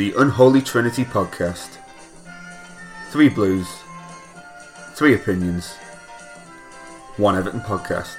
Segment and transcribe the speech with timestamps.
[0.00, 1.76] The Unholy Trinity Podcast.
[3.10, 3.68] Three Blues,
[4.94, 5.74] three opinions,
[7.18, 8.16] one Everton podcast.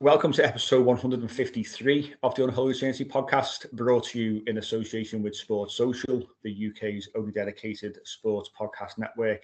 [0.00, 5.36] Welcome to episode 153 of the Unholy Trinity podcast, brought to you in association with
[5.36, 9.42] Sports Social, the UK's only dedicated sports podcast network,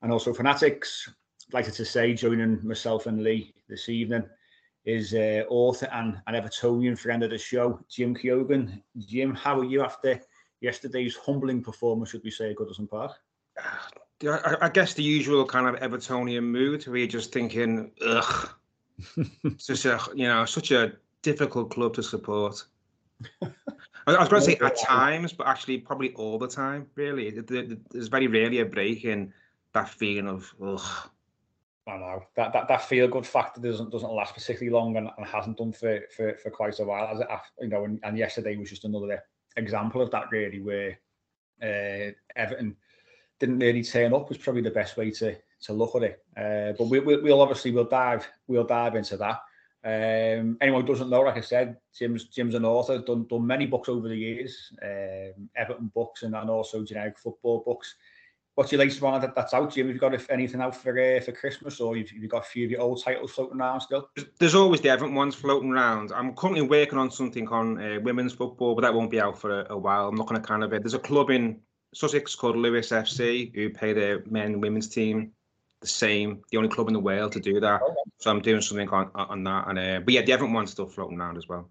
[0.00, 1.06] and also Fanatics.
[1.50, 4.24] Delighted to say, joining myself and Lee this evening
[4.84, 8.82] is uh, author and an Evertonian friend of the show, Jim Keoghan.
[8.98, 10.20] Jim, how are you after
[10.60, 13.12] yesterday's humbling performance, should we say, at Goodison Park?
[14.22, 18.50] I, I guess the usual kind of Evertonian mood where you're just thinking, ugh,
[19.56, 22.62] such a you know such a difficult club to support.
[24.06, 26.86] I, was going to say at times, but actually probably all the time.
[26.96, 29.32] Really, There- there- there's very rarely a break in
[29.72, 31.10] that feeling of ugh.
[31.88, 35.26] I know that that, that feel good factor doesn't doesn't last particularly long and, and
[35.26, 37.08] hasn't done for, for for quite a while.
[37.08, 37.28] As it,
[37.60, 39.22] you know, and, and yesterday was just another
[39.56, 40.30] example of that.
[40.30, 40.98] Really, where
[41.62, 42.76] uh, Everton
[43.38, 46.24] didn't really turn up was probably the best way to to look at it.
[46.36, 49.40] Uh, but we, we, we'll obviously we'll dive we'll dive into that.
[49.82, 53.66] Um, anyone who doesn't know, like I said, Jim's Jim's an author, done done many
[53.66, 57.94] books over the years, um, Everton books and, and also generic football books.
[58.60, 59.86] What's your latest one that, that's out, Jim?
[59.86, 62.46] Have you got if anything out for uh, for Christmas, or you've, you've got a
[62.46, 64.10] few of your old titles floating around still?
[64.38, 66.12] There's always the Everton ones floating around.
[66.12, 69.60] I'm currently working on something on uh, women's football, but that won't be out for
[69.62, 70.08] a, a while.
[70.08, 70.74] I'm not going to kind of.
[70.74, 70.82] It.
[70.82, 71.58] There's a club in
[71.94, 75.32] Sussex called Lewes FC who play their men and women's team
[75.80, 76.42] the same.
[76.50, 77.80] The only club in the world to do that.
[78.18, 79.68] So I'm doing something on on that.
[79.68, 81.70] And uh, but yeah, the Everton one's still floating around as well.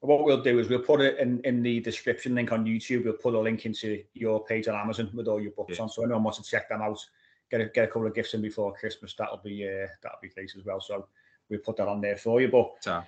[0.00, 3.04] What we'll do is we'll put it in, in the description link on YouTube.
[3.04, 5.82] We'll put a link into your page on Amazon with all your books Yeah.
[5.82, 5.88] on.
[5.88, 7.04] So anyone wants to check them out,
[7.50, 9.14] get a, get a couple of gifts in before Christmas.
[9.18, 10.80] That'll be uh, that'll be great as well.
[10.80, 11.08] So
[11.48, 12.48] we'll put that on there for you.
[12.48, 13.02] But So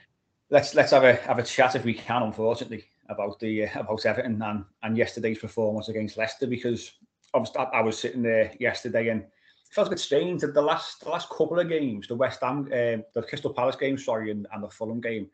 [0.50, 2.24] let's let's have a have a chat if we can.
[2.24, 6.92] Unfortunately, about the uh, about Everton and and yesterday's performance against Leicester because
[7.34, 9.30] obviously I, I was sitting there yesterday and it
[9.70, 12.66] felt a bit strange that the last the last couple of games, the West Ham,
[12.66, 15.28] uh, the Crystal Palace game, sorry, and, and the Fulham game,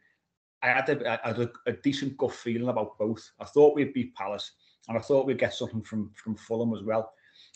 [0.63, 3.31] I had, a, a, decent gut feeling about both.
[3.39, 4.53] I thought we'd beat Palace,
[4.89, 7.13] and I thought we'd get something from from Fulham as well.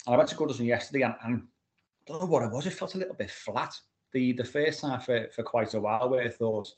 [0.07, 2.67] And I went to Goodison yesterday, and, and I don't know what it was.
[2.67, 3.75] It felt a little bit flat.
[4.13, 6.69] The the first half for, for quite a while, where I thought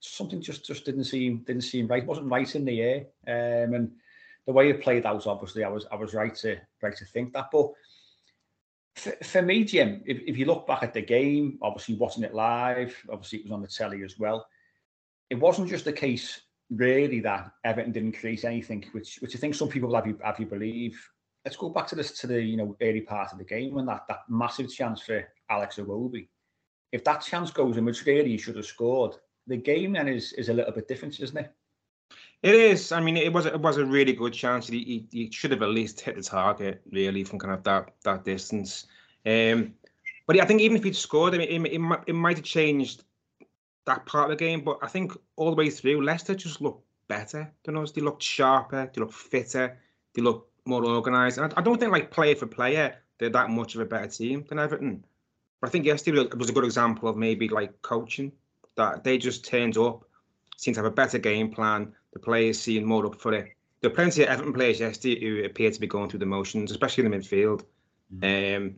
[0.00, 2.06] something just just didn't seem didn't seem right.
[2.06, 3.92] wasn't right in the air, um, and
[4.46, 7.32] the way it played out, obviously, I was I was right to right to think
[7.34, 7.50] that.
[7.52, 7.70] But
[8.96, 12.34] for, for me, Jim, if, if you look back at the game, obviously watching it
[12.34, 14.46] live, obviously it was on the telly as well.
[15.32, 19.54] It wasn't just the case really that Everton didn't create anything, which which I think
[19.54, 20.94] some people have you have you believe.
[21.46, 23.86] Let's go back to this to the you know early part of the game when
[23.86, 26.28] that that massive chance for Alex Iwobi.
[26.92, 29.14] If that chance goes in, which really he should have scored,
[29.46, 31.50] the game then is is a little bit different, isn't it?
[32.42, 32.92] It is.
[32.92, 34.66] I mean, it was it was a really good chance.
[34.66, 37.94] He, he, he should have at least hit the target really from kind of that
[38.04, 38.86] that distance.
[39.24, 39.72] Um,
[40.26, 43.04] but I think even if he'd scored, I mean, it, it, it might have changed
[43.86, 44.62] that part of the game.
[44.62, 47.92] But I think all the way through, Leicester just looked better than us.
[47.92, 48.90] They looked sharper.
[48.92, 49.78] They looked fitter.
[50.14, 51.38] They looked more organised.
[51.38, 54.08] And I, I don't think like player for player, they're that much of a better
[54.08, 55.04] team than Everton.
[55.60, 58.32] But I think yesterday was a good example of maybe like coaching
[58.76, 60.04] that they just turned up,
[60.56, 61.92] seemed to have a better game plan.
[62.12, 63.52] The players seemed more up for it.
[63.80, 66.70] There were plenty of Everton players yesterday who appeared to be going through the motions,
[66.70, 67.64] especially in the midfield.
[68.16, 68.56] Mm.
[68.56, 68.76] Um,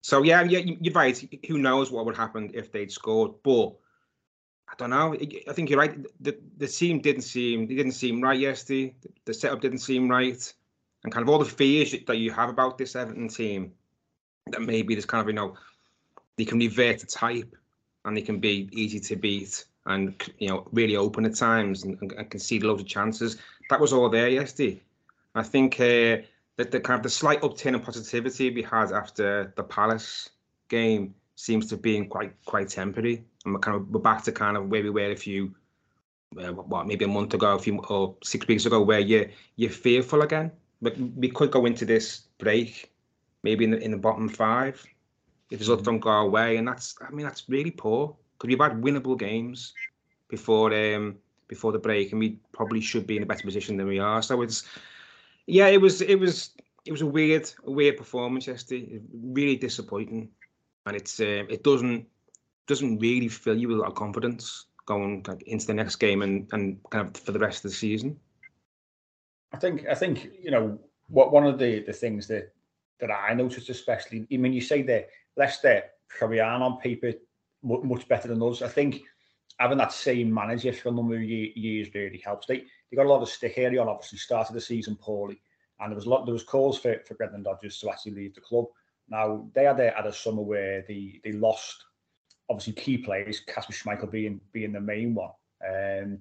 [0.00, 1.16] so yeah, yeah, you're right.
[1.46, 3.32] Who knows what would happen if they'd scored?
[3.42, 3.74] But
[4.72, 5.14] I don't know.
[5.14, 5.94] I think you're right.
[6.22, 8.94] The the team didn't seem they didn't seem right yesterday.
[9.26, 10.52] The setup didn't seem right,
[11.04, 13.72] and kind of all the fears that you have about this Everton team,
[14.46, 15.56] that maybe there's kind of you know,
[16.38, 17.54] they can revert to type,
[18.06, 22.00] and they can be easy to beat, and you know really open at times and,
[22.00, 23.36] and concede loads of chances.
[23.68, 24.80] That was all there yesterday.
[25.34, 26.24] I think uh,
[26.56, 30.30] that the kind of the slight upturn in positivity we had after the Palace
[30.68, 34.56] game seems to be quite quite temporary and we're kind of we're back to kind
[34.56, 35.54] of where we were a few,
[36.38, 39.70] uh, what maybe a month ago, a few or six weeks ago, where you you're
[39.70, 40.50] fearful again.
[40.80, 42.92] But we could go into this break,
[43.42, 44.84] maybe in the in the bottom five,
[45.50, 48.48] if the results don't go our way, and that's I mean that's really poor because
[48.48, 49.74] we've had winnable games
[50.28, 51.16] before um
[51.48, 54.22] before the break, and we probably should be in a better position than we are.
[54.22, 54.64] So it's
[55.46, 56.50] yeah, it was it was
[56.84, 60.30] it was a weird a weird performance yesterday, really disappointing,
[60.86, 62.06] and it's uh, it doesn't
[62.66, 66.48] doesn't really fill you with a lot of confidence going into the next game and,
[66.52, 68.18] and kind of for the rest of the season.
[69.52, 70.78] I think I think you know
[71.08, 72.52] what one of the the things that
[73.00, 74.26] that I noticed especially.
[74.32, 77.12] I mean, you say that Leicester probably aren't on paper
[77.62, 78.62] much better than us.
[78.62, 79.02] I think
[79.58, 82.46] having that same manager for a number of years really helps.
[82.46, 83.88] They they got a lot of stick early on.
[83.88, 85.40] Obviously, started the season poorly,
[85.80, 86.24] and there was a lot.
[86.24, 88.66] There was calls for for Brendan Rodgers to actually leave the club.
[89.08, 91.84] Now they had a, had a summer where they they lost
[92.52, 95.30] obviously key players, Kasper Schmeichel being being the main one.
[95.66, 96.18] Um,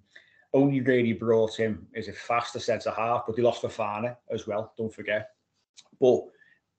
[0.53, 4.73] only really brought him as a faster centre half, but they lost Fofana as well.
[4.77, 5.29] Don't forget.
[5.99, 6.23] But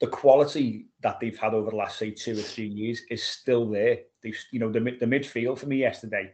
[0.01, 3.69] the quality that they've had over the last say two or three years is still
[3.69, 4.01] there.
[4.23, 6.33] They've, you know, the the midfield for me yesterday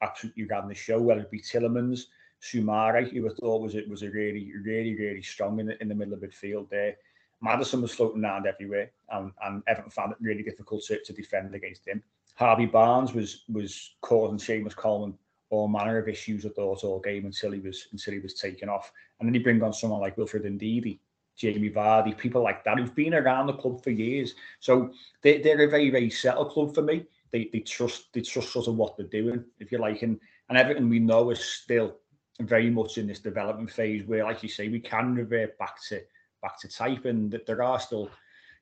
[0.00, 1.00] absolutely ran the show.
[1.00, 2.04] Whether it be Tielemans,
[2.42, 5.88] Soumaré, who I thought was it was a really, really, really strong in the in
[5.88, 6.96] the middle of midfield there.
[7.42, 11.54] Maddison was floating around everywhere, and, and Everton found it really difficult to, to defend
[11.56, 12.00] against him.
[12.34, 15.16] Harvey Barnes was was causing Seamus Coleman
[15.52, 18.68] all manner of issues, I thought, all game until he was until he was taken
[18.68, 18.90] off.
[19.20, 20.98] And then you bring on someone like Wilfred Ndidi,
[21.36, 24.34] Jamie Vardy, people like that who've been around the club for years.
[24.60, 24.92] So
[25.22, 27.04] they, they're a very, very settled club for me.
[27.32, 30.02] They, they trust they trust sort of what they're doing, if you like.
[30.02, 30.18] And
[30.48, 31.98] and everything we know is still
[32.40, 36.00] very much in this development phase where, like you say, we can revert back to
[36.42, 38.10] back to type and that there are still,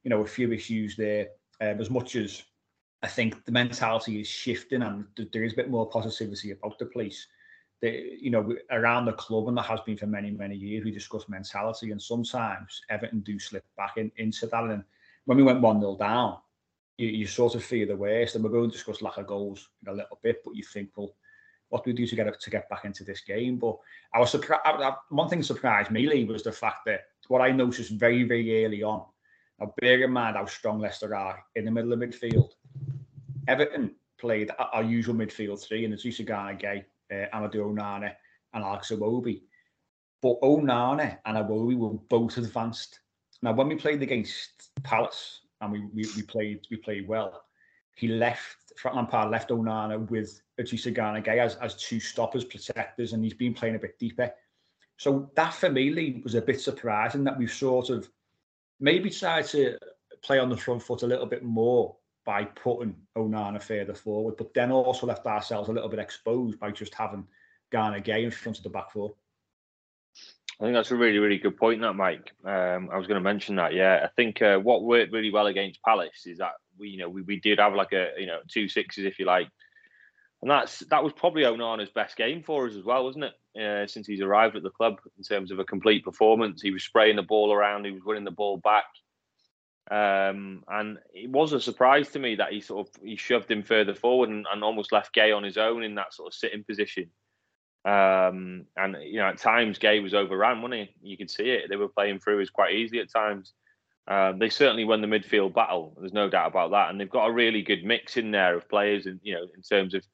[0.03, 1.29] you know, a few issues there.
[1.61, 2.43] Um, as much as
[3.03, 6.87] I think the mentality is shifting and there is a bit more positivity about the
[6.87, 7.27] place.
[7.83, 11.31] You know, around the club, and that has been for many, many years, we discuss
[11.31, 14.65] mentality, and sometimes Everton do slip back in, into that.
[14.65, 14.85] And
[15.25, 16.37] when we went 1 0 down,
[16.99, 18.35] you, you, sort of fear the worst.
[18.35, 20.91] And we're going to discuss lack of goals in a little bit, but you think,
[20.95, 21.15] well,
[21.71, 23.57] what do we do to get to get back into this game?
[23.57, 23.79] But
[24.13, 24.63] I was surprised.
[25.09, 28.83] One thing surprised me, Lee, was the fact that what I noticed very, very early
[28.83, 29.07] on.
[29.59, 32.51] Now, bear in mind how strong Leicester are in the middle of midfield
[33.51, 38.13] Everton played our usual midfield three, Idrissa Gana Gueye, uh, Amadou Onana,
[38.55, 39.43] and Alex Iwobi.
[40.23, 43.01] But Onana and Iwobi were both advanced.
[43.43, 47.43] Now, when we played against Palace and we, we, we played we played well,
[47.97, 53.25] he left Frank Lampard left Onana with Gana Gueye as, as two stoppers, protectors, and
[53.25, 54.31] he's been playing a bit deeper.
[54.97, 58.09] So that for me, Lee, was a bit surprising that we've sort of
[58.79, 59.77] maybe tried to
[60.23, 61.97] play on the front foot a little bit more
[62.31, 66.71] by putting Onana further forward, but then also left ourselves a little bit exposed by
[66.71, 67.27] just having
[67.73, 69.15] Gana Gueye in front of the back four.
[70.61, 72.31] I think that's a really, really good point, that Mike.
[72.45, 73.75] Um, I was going to mention that.
[73.75, 77.09] Yeah, I think uh, what worked really well against Palace is that we, you know,
[77.09, 79.49] we, we did have like a, you know, two sixes if you like,
[80.41, 83.61] and that's that was probably Onana's best game for us as well, wasn't it?
[83.61, 86.85] Uh, since he's arrived at the club in terms of a complete performance, he was
[86.85, 88.85] spraying the ball around, he was winning the ball back.
[89.91, 93.65] Um, and it was a surprise to me that he sort of he shoved him
[93.65, 96.63] further forward and, and almost left Gueye on his own in that sort of sitting
[96.63, 97.11] position.
[97.85, 101.11] Um, and you know, at times Gueye was overrun, wasn't he?
[101.11, 101.65] You could see it.
[101.69, 103.53] They were playing through us quite easily at times.
[104.07, 105.97] Um, they certainly won the midfield battle.
[105.99, 106.91] There's no doubt about that.
[106.91, 109.63] And they've got a really good mix in there of players, and you know, in
[109.63, 110.05] terms of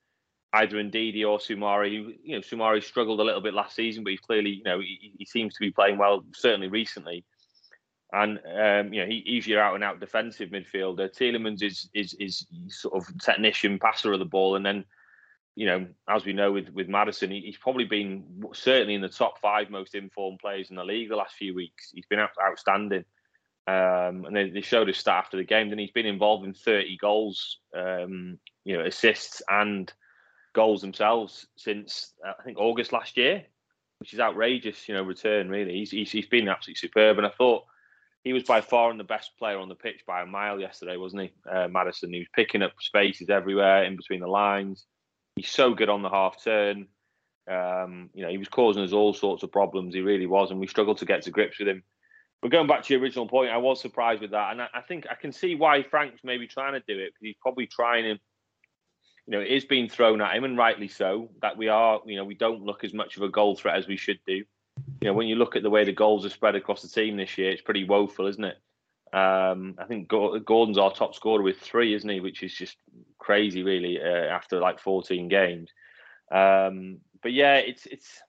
[0.54, 2.16] either Ndidi or Soumaré.
[2.23, 5.12] You know, Soumaré struggled a little bit last season, but he's clearly, you know, he,
[5.18, 7.26] he seems to be playing well, certainly recently
[8.12, 11.12] and um, you know he, he's your out and out defensive midfielder.
[11.14, 14.84] Tielemans is is is sort of technician passer of the ball, and then
[15.54, 19.08] you know as we know with with Maddison, he, he's probably been certainly in the
[19.08, 21.90] top five most informed players in the league the last few weeks.
[21.94, 23.04] He's been out, outstanding.
[23.68, 25.70] Um, and they, they showed his stat after the game.
[25.70, 29.92] Then he's been involved in 30 goals, um, you know, assists and
[30.52, 33.44] goals themselves since uh, I think August last year,
[33.98, 34.88] which is outrageous.
[34.88, 35.75] You know, return really.
[35.75, 37.64] He's he's, he's been absolutely superb, and I thought
[38.26, 40.97] he was by far and the best player on the pitch by a mile yesterday,
[40.97, 41.33] wasn't he?
[41.49, 42.12] Uh, Maddison.
[42.12, 44.85] He was picking up spaces everywhere in between the lines.
[45.37, 46.88] He's so good on the half turn.
[47.49, 49.95] Um, you know, he was causing us all sorts of problems.
[49.95, 51.85] He really was, and we struggled to get to grips with him.
[52.42, 54.80] But going back to your original point, I was surprised with that, and I, I
[54.80, 58.02] think I can see why Frank's maybe trying to do it because he's probably trying
[58.02, 58.21] to.
[59.28, 61.30] You know, it is being thrown at him, and rightly so.
[61.42, 63.87] That we are, you know, we don't look as much of a goal threat as
[63.87, 64.42] we should do.
[65.00, 67.16] You know, when you look at the way the goals are spread across the team
[67.16, 68.56] this year, it's pretty woeful, isn't it?
[69.12, 72.21] Um, I think Gordon's our top scorer with three, isn't he?
[72.21, 72.76] Which is just
[73.18, 75.71] crazy, really, uh, after like 14 games.
[76.30, 78.21] Um, but yeah, it's it's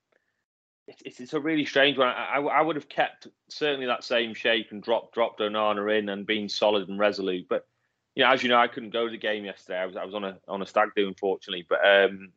[0.87, 2.07] it's, it's a really strange one.
[2.07, 6.25] I, I, would have kept certainly that same shape and dropped dropped Onana in and
[6.25, 7.47] been solid and resolute.
[7.49, 7.67] But
[8.15, 9.79] you know, as you know, I couldn't go to the game yesterday.
[9.79, 11.65] I was I was on a on a stag do, unfortunately.
[11.67, 12.31] But um,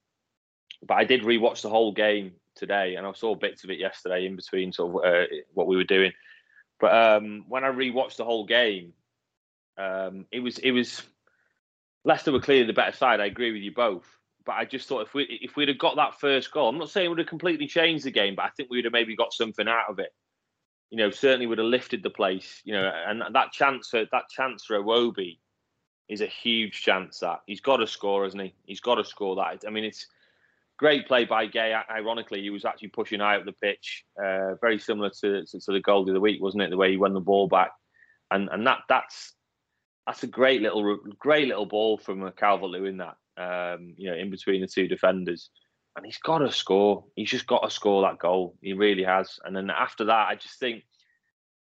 [0.83, 4.27] but I did rewatch the whole game today, and I saw bits of it yesterday
[4.27, 6.13] in between sort of uh, what we were doing.
[6.79, 8.95] But um, when I rewatched the whole game,
[9.79, 11.03] um, it was it was
[12.05, 13.21] Leicester were clearly the better side.
[13.21, 14.07] I agree with you both.
[14.45, 16.91] But I just thought if we if we'd have got that first goal, I'm not
[16.91, 19.15] saying it would have completely changed the game, but I think we would have maybe
[19.15, 20.13] got something out of it.
[20.91, 22.63] You know, certainly would have lifted the place.
[22.65, 25.39] You know, and that chance for that chance for Iwobi
[26.09, 27.19] is a huge chance.
[27.19, 28.55] That he's got to score, hasn't he?
[28.65, 29.65] He's got to score that.
[29.67, 30.07] I mean, it's
[30.81, 31.85] great play by Gueye.
[31.91, 35.81] Ironically, he was actually pushing up the pitch, uh, very similar to, to, to the
[35.81, 36.71] goal of the week, wasn't it?
[36.71, 37.71] The way he won the ball back,
[38.31, 39.35] and and that that's
[40.07, 44.31] that's a great little great little ball from Calvert Lewin that um, you know, in
[44.31, 45.51] between the two defenders.
[45.97, 47.05] And he's got to score.
[47.15, 48.57] He's just got to score that goal.
[48.63, 49.39] He really has.
[49.45, 50.85] And then after that, I just think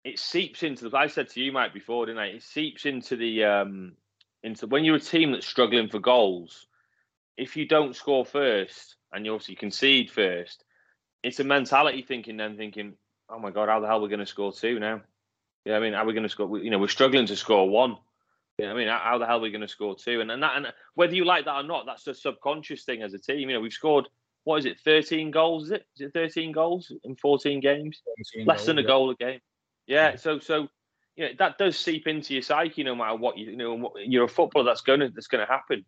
[0.05, 0.97] it seeps into the.
[0.97, 2.27] I said to you, Mike, before, didn't I?
[2.27, 3.93] It seeps into the um,
[4.43, 6.67] into when you're a team that's struggling for goals.
[7.39, 10.63] If you don't score first, and you obviously concede first,
[11.23, 12.37] it's a mentality thinking.
[12.37, 12.93] Then thinking,
[13.29, 15.01] oh my god, how the hell are we going to score two now?
[15.65, 16.59] Yeah, I mean, are we going to score?
[16.59, 17.97] You know, we're struggling to score one.
[18.59, 20.21] Yeah, I mean, how the hell are we going to score two?
[20.21, 23.15] And, and that, and whether you like that or not, that's a subconscious thing as
[23.15, 23.51] a team.
[23.51, 24.07] You know, we've scored
[24.45, 25.65] what is it, thirteen goals?
[25.65, 25.87] Is it?
[25.97, 28.01] Is it thirteen goals in fourteen games?
[28.45, 28.87] Less goals, than a yeah.
[28.87, 29.41] goal a game.
[29.89, 30.17] Yeah, yeah.
[30.17, 30.69] So, so
[31.17, 33.93] you know, that does seep into your psyche, no matter what you, you know.
[33.99, 34.65] You're a footballer.
[34.65, 35.85] That's going to that's going to happen.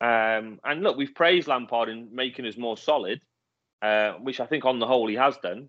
[0.00, 3.20] Um, and look, we've praised Lampard in making us more solid,
[3.82, 5.68] uh, which I think on the whole he has done.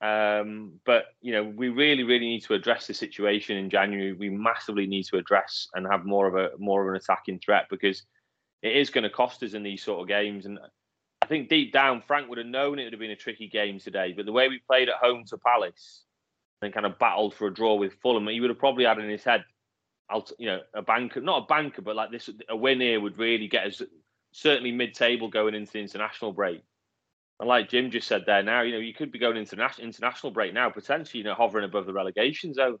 [0.00, 4.12] Um, but you know, we really, really need to address the situation in January.
[4.12, 7.66] We massively need to address and have more of a more of an attacking threat
[7.70, 8.02] because
[8.62, 10.46] it is going to cost us in these sort of games.
[10.46, 10.58] And
[11.22, 13.78] I think deep down, Frank would have known it would have been a tricky game
[13.78, 14.12] today.
[14.14, 16.04] But the way we played at home to Palace
[16.60, 19.08] and kind of battled for a draw with Fulham, he would have probably had in
[19.08, 19.44] his head,
[20.10, 23.18] I'll, you know, a banker, not a banker, but like this, a win here would
[23.18, 23.82] really get us
[24.32, 26.62] certainly mid-table going into the international break.
[27.40, 29.86] And like Jim just said there now, you know, you could be going into international
[29.86, 32.78] international break now, potentially, you know, hovering above the relegation zone.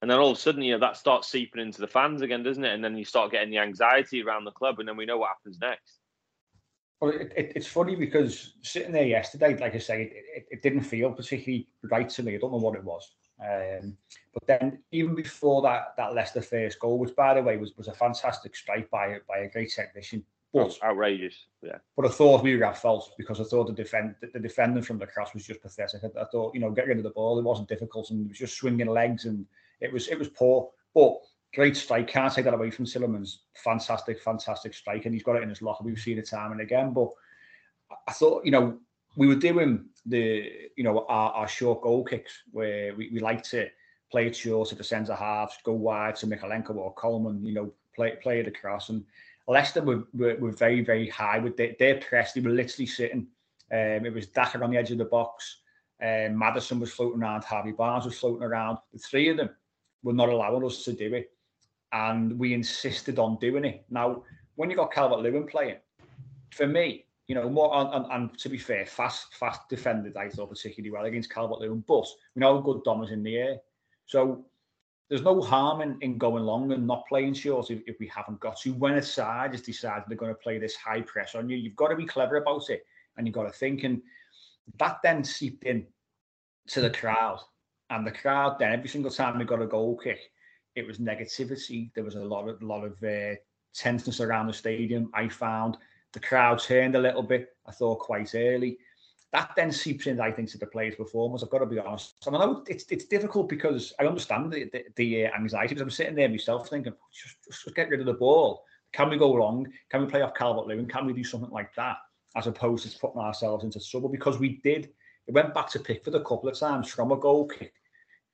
[0.00, 2.42] And then all of a sudden, you know, that starts seeping into the fans again,
[2.42, 2.74] doesn't it?
[2.74, 5.30] And then you start getting the anxiety around the club, and then we know what
[5.30, 5.98] happens next.
[7.00, 10.82] Well, it, it, it's funny because sitting there yesterday, like I say, it, it, didn't
[10.82, 12.34] feel particularly right to me.
[12.34, 13.14] I don't know what it was.
[13.40, 13.96] Um,
[14.32, 17.88] but then, even before that, that Leicester first goal, which by the way was, was
[17.88, 20.24] a fantastic strike by by a great technician,
[20.54, 21.78] but outrageous, yeah.
[21.96, 24.98] But I thought we were at fault because I thought the defend the defending from
[24.98, 26.02] the cross was just pathetic.
[26.04, 27.40] I, I, thought you know get rid of the ball.
[27.40, 29.44] It wasn't difficult and it was just swinging legs and
[29.80, 30.70] it was it was poor.
[30.94, 31.16] But
[31.54, 32.06] great strike.
[32.06, 33.38] Can't take that away from Tielemans.
[33.64, 35.82] Fantastic, fantastic strike, and he's got it in his locker.
[35.82, 36.92] We've seen it time and again.
[36.92, 37.10] But
[38.06, 38.78] I thought you know
[39.16, 43.42] we were doing the you know our, our short goal kicks where we, we like
[43.42, 43.68] to
[44.10, 47.44] play it short at the centre halves, go wide to Mykolenko or Coleman.
[47.44, 49.04] You know play play it across and
[49.46, 52.32] Leicester were, were, were very, very high with their, their press.
[52.32, 53.26] They were literally sitting.
[53.72, 55.58] Um, it was Daka on the edge of the box.
[56.02, 57.44] Um, Maddison was floating around.
[57.44, 58.78] Harvey Barnes was floating around.
[58.92, 59.50] The three of them
[60.02, 61.30] were not allowing us to do it.
[61.92, 63.84] And we insisted on doing it.
[63.90, 64.22] Now,
[64.56, 65.76] when you got Calvert Lewin playing,
[66.50, 70.50] for me, you know, more and, and, to be fair, Faes Faes defended, I thought
[70.50, 71.82] particularly well against Calvert Lewin.
[71.86, 73.56] But we know good Dom is in the air.
[74.06, 74.44] So
[75.08, 78.40] there's no harm in, in going long and not playing short if, if we haven't
[78.40, 78.72] got to.
[78.74, 81.76] When a side has decided they're going to play this high press on you, you've
[81.76, 82.84] got to be clever about it
[83.16, 83.84] and you've got to think.
[83.84, 84.02] And
[84.78, 85.86] that then seeped in
[86.68, 87.40] to the crowd.
[87.90, 90.18] And the crowd then, every single time we got a goal kick,
[90.74, 91.90] it was negativity.
[91.94, 93.36] There was a lot of, lot of uh,
[93.74, 95.10] tenseness around the stadium.
[95.14, 95.76] I found
[96.14, 98.78] the crowd turned a little bit, I thought, quite early.
[99.32, 101.42] that then seeps in, I think, to the players' performance.
[101.42, 102.14] I've got to be honest.
[102.26, 105.74] I know it's it's difficult because I understand the, the, the uh, anxiety.
[105.74, 108.62] Because I'm sitting there myself thinking, just, just get rid of the ball.
[108.92, 109.66] Can we go wrong?
[109.90, 110.86] Can we play off Calvert Lewin?
[110.86, 111.96] Can we do something like that?
[112.36, 114.90] As opposed to putting ourselves into trouble because we did.
[115.26, 117.74] It went back to Pickford a couple of times from a goal kick,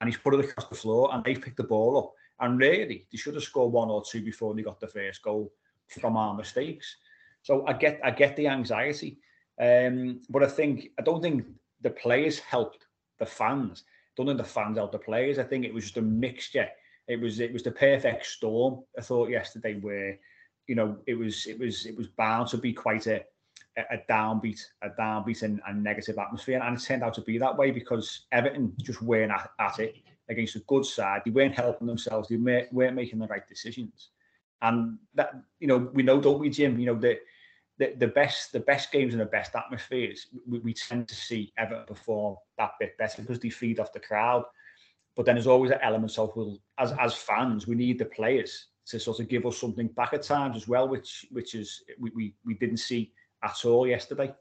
[0.00, 2.12] and he's put it across the floor, and they picked the ball up.
[2.40, 5.52] And really, they should have scored one or two before they got the first goal
[6.00, 6.96] from our mistakes.
[7.42, 9.18] So I get I get the anxiety.
[9.60, 11.46] Um, but I think I don't think
[11.82, 12.86] the players helped
[13.18, 13.84] the fans.
[13.86, 15.38] I don't think the fans helped the players.
[15.38, 16.68] I think it was just a mixture.
[17.08, 18.84] It was it was the perfect storm.
[18.98, 20.18] I thought yesterday where,
[20.66, 23.24] you know, it was it was it was bound to be quite a
[23.76, 27.70] a downbeat, a downbeat and, negative atmosphere, and it turned out to be that way
[27.70, 29.96] because Everton just weren't at, at it
[30.28, 31.22] against a good side.
[31.24, 32.28] They weren't helping themselves.
[32.28, 34.10] They weren't making the right decisions,
[34.62, 36.78] and that you know we know, don't we, Jim?
[36.78, 37.20] You know that
[37.78, 41.52] the, the best the best games and the best atmospheres, we, we tend to see
[41.56, 44.44] Everton perform that bit better because they feed off the crowd.
[45.16, 48.66] But then there's always an element of well, as as fans, we need the players
[48.86, 52.10] to sort of give us something back at times as well, which which is we
[52.14, 53.12] we, we didn't see
[53.42, 54.32] at all yesterday.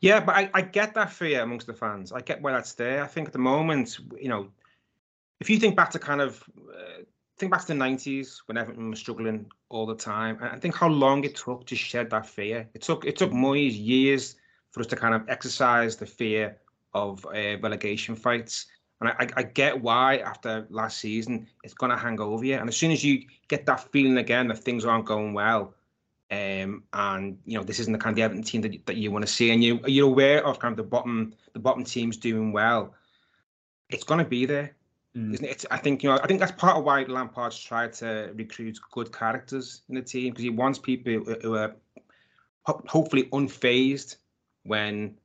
[0.00, 2.12] Yeah, but I, I get that fear amongst the fans.
[2.12, 3.02] I get why that's there.
[3.02, 4.48] I think at the moment, you know,
[5.40, 7.02] if you think back to kind of uh,
[7.38, 10.74] think back to the nineties when Everton was struggling all the time, and I think
[10.74, 12.68] how long it took to shed that fear.
[12.74, 14.36] It took it took Moyes years
[14.70, 16.58] for us to kind of exercise the fear
[16.94, 18.66] of uh, relegation fights.
[19.00, 22.56] And I, I, get why after last season it's going to hang over you.
[22.56, 25.74] And as soon as you get that feeling again that things aren't going well,
[26.32, 29.24] um, and you know this isn't the kind of Everton team that, that you want
[29.24, 32.52] to see, and you you're aware of kind of the bottom the bottom teams doing
[32.52, 32.94] well,
[33.88, 34.74] it's going to be there.
[35.18, 35.42] Mm.
[35.42, 35.64] It?
[35.70, 36.18] I think you know.
[36.22, 40.30] I think that's part of why Lampard's tried to recruit good characters in the team
[40.30, 41.74] because he wants people who are
[42.62, 44.16] ho- hopefully unfazed
[44.62, 45.16] when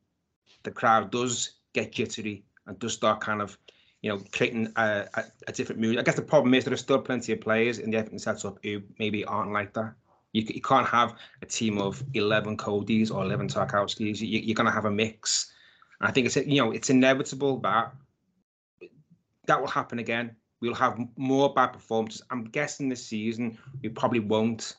[0.63, 3.57] the crowd does get jittery and does start kind of,
[4.01, 5.99] you know, creating a, a, a different mood.
[5.99, 8.57] I guess the problem is there are still plenty of players in the Everton setup
[8.63, 9.93] who maybe aren't like that.
[10.31, 14.21] You, you can't have a team of 11 Coadys or 11 Tarkowskis.
[14.21, 15.51] You, you're going to have a mix.
[16.01, 17.93] I think it's you know it's inevitable that
[19.45, 20.35] that will happen again.
[20.61, 22.21] We'll have more bad performances.
[22.29, 24.77] I'm guessing this season we probably won't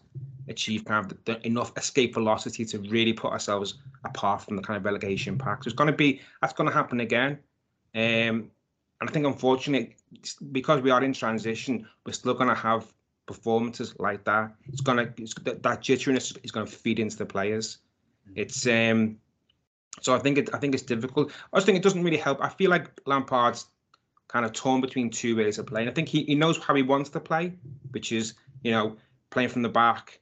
[0.49, 3.75] achieve kind of the, the, enough escape velocity to really put ourselves
[4.05, 5.65] apart from the kind of relegation pack.
[5.65, 7.39] So it's going to be that's going to happen again.
[7.95, 8.51] Um,
[9.01, 9.97] and I think unfortunately,
[10.53, 12.93] because we are in transition, we're still going to have
[13.27, 14.55] performances like that.
[14.69, 17.79] It's going to it's, that, that jitteriness is going to feed into the players.
[18.35, 19.19] It's um,
[20.01, 21.33] so I think it I think it's difficult.
[21.53, 22.43] I just think it doesn't really help.
[22.43, 23.67] I feel like Lampard's
[24.35, 25.89] kind of torn between two ways of playing.
[25.89, 27.53] I think he, he knows how he wants to play,
[27.93, 28.97] which is, you know,
[29.31, 30.19] playing from the back,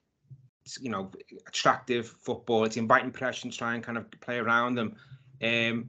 [0.79, 1.11] you know,
[1.47, 2.65] attractive football.
[2.65, 4.97] It's inviting pressure and try and kind of play around them.
[5.43, 5.89] Um,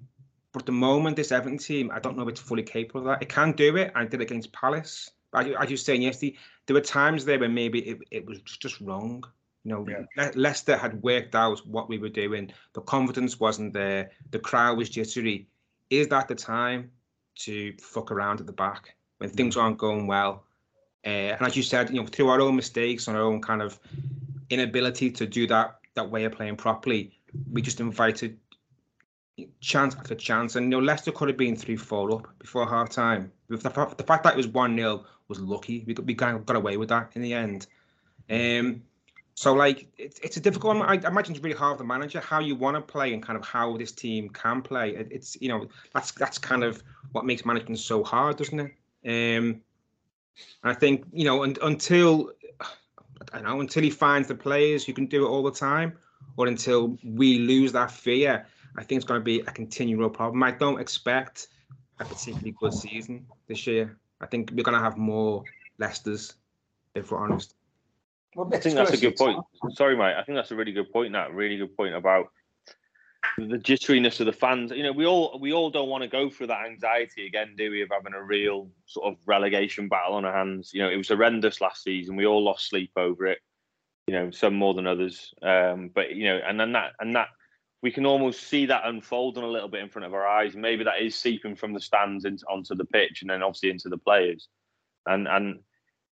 [0.53, 3.07] but at the moment, this Everton team, I don't know if it's fully capable of
[3.07, 3.21] that.
[3.21, 3.91] It can do it.
[3.93, 5.11] I did it against Palace.
[5.35, 8.25] As you, as you were saying yesterday, there were times there where maybe it, it
[8.25, 9.25] was just wrong.
[9.65, 10.05] You know, yeah.
[10.15, 12.53] Le- Leicester had worked out what we were doing.
[12.71, 14.11] The confidence wasn't there.
[14.31, 15.49] The crowd was jittery.
[15.89, 16.91] Is that the time
[17.35, 19.33] to fuck around at the back when mm.
[19.33, 20.43] things aren't going well.
[21.05, 23.61] Uh, and as you said, you know, through our own mistakes and our own kind
[23.61, 23.79] of
[24.49, 27.11] inability to do that that way of playing properly,
[27.51, 28.37] we just invited
[29.59, 30.55] chance after chance.
[30.55, 33.31] And you know, Leicester could have been three four up before half time.
[33.49, 35.83] The, the fact that it was one 0 was lucky.
[35.85, 37.67] We we kind of got away with that in the end.
[38.29, 38.83] Um,
[39.35, 40.77] so like it's it's a difficult.
[40.77, 43.37] I imagine it's really hard for the manager how you want to play and kind
[43.37, 44.95] of how this team can play.
[44.95, 48.59] It, it's you know that's that's kind of what makes management so hard, doesn't
[49.05, 49.37] it?
[49.37, 49.61] Um,
[50.63, 52.31] I think you know un, until
[53.33, 55.97] I know until he finds the players who can do it all the time,
[56.37, 58.45] or until we lose that fear.
[58.75, 60.41] I think it's going to be a continual problem.
[60.41, 61.47] I don't expect
[61.99, 63.97] a particularly good season this year.
[64.19, 65.43] I think we're going to have more
[65.77, 66.33] Leicester's,
[66.95, 67.53] if we're honest.
[68.37, 69.39] I think that's a good point.
[69.71, 70.15] Sorry, mate.
[70.15, 71.13] I think that's a really good point.
[71.13, 72.27] That really good point about
[73.37, 74.71] the jitteriness of the fans.
[74.71, 77.71] You know, we all we all don't want to go through that anxiety again, do
[77.71, 77.81] we?
[77.81, 80.71] Of having a real sort of relegation battle on our hands.
[80.73, 82.15] You know, it was horrendous last season.
[82.15, 83.39] We all lost sleep over it.
[84.07, 85.33] You know, some more than others.
[85.41, 87.29] Um, but you know, and then that and that
[87.81, 90.55] we can almost see that unfolding a little bit in front of our eyes.
[90.55, 93.89] Maybe that is seeping from the stands into onto the pitch, and then obviously into
[93.89, 94.47] the players.
[95.05, 95.59] And and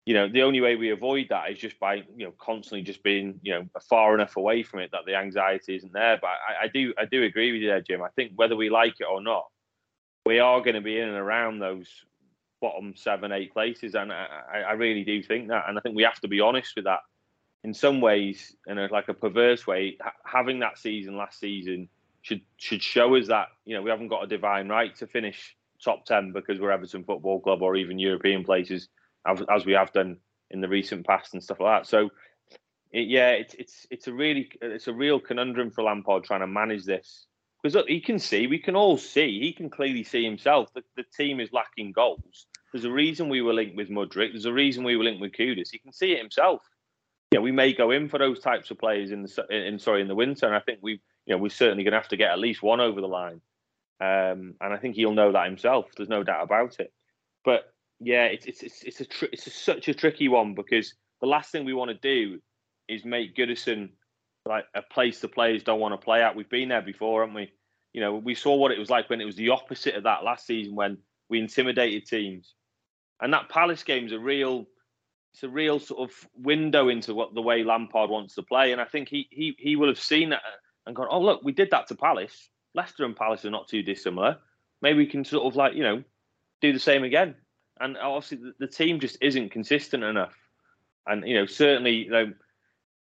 [0.07, 3.03] you know, the only way we avoid that is just by, you know, constantly just
[3.03, 6.17] being, you know, far enough away from it that the anxiety isn't there.
[6.21, 8.01] But I, I do, I do agree with you there, Jim.
[8.01, 9.47] I think whether we like it or not,
[10.25, 11.89] we are going to be in and around those
[12.61, 14.27] bottom seven, eight places, and I,
[14.69, 15.65] I really do think that.
[15.67, 17.01] And I think we have to be honest with that.
[17.65, 21.89] In some ways, in a, like a perverse way, ha- having that season last season
[22.21, 25.57] should should show us that you know we haven't got a divine right to finish
[25.83, 28.87] top ten because we're Everton Football Club or even European places
[29.27, 30.17] as, we have done
[30.51, 31.89] in the recent past and stuff like that.
[31.89, 32.09] So
[32.91, 36.47] it, yeah, it's it's it's a really it's a real conundrum for Lampard trying to
[36.47, 37.25] manage this
[37.61, 40.83] because look, he can see, we can all see, he can clearly see himself that
[40.95, 42.45] the team is lacking goals.
[42.71, 44.31] There's a reason we were linked with Mudryk.
[44.31, 45.69] There's a reason we were linked with Kudus.
[45.71, 46.61] He can see it himself.
[47.31, 50.07] Yeah, we may go in for those types of players in the in sorry in
[50.07, 52.31] the winter, and I think we you know we're certainly going to have to get
[52.31, 53.41] at least one over the line.
[53.99, 55.87] Um, and I think he'll know that himself.
[55.95, 56.93] There's no doubt about it.
[57.43, 57.65] But
[57.99, 61.27] yeah, it's it's it's, it's a tr- it's a, such a tricky one because the
[61.27, 62.39] last thing we want to do
[62.87, 63.89] is make Goodison
[64.45, 66.35] like a place the players don't want to play at.
[66.35, 67.51] We've been there before, haven't we?
[67.93, 70.23] You know, we saw what it was like when it was the opposite of that
[70.23, 70.97] last season when
[71.29, 72.53] we intimidated teams.
[73.19, 74.67] And that Palace game is a real
[75.33, 78.71] it's a real sort of window into what the way Lampard wants to play.
[78.71, 80.41] And I think he he he will have seen that
[80.85, 82.49] and gone, oh look, we did that to Palace.
[82.73, 84.37] Leicester and Palace are not too dissimilar.
[84.81, 86.03] Maybe we can sort of like you know
[86.61, 87.35] do the same again.
[87.79, 90.35] And obviously the, the team just isn't consistent enough.
[91.05, 92.33] And you know certainly you know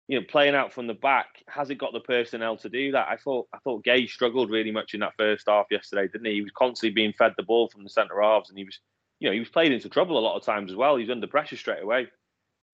[0.08, 3.08] you know, playing out from the back, has it got the personnel to do that?
[3.08, 6.34] I thought I thought Gueye struggled really much in that first half yesterday, didn't he?
[6.34, 8.78] He was constantly being fed the ball from the centre halves, and he was,
[9.18, 10.96] you know, he was played into trouble a lot of times as well.
[10.96, 12.06] He was under pressure straight away,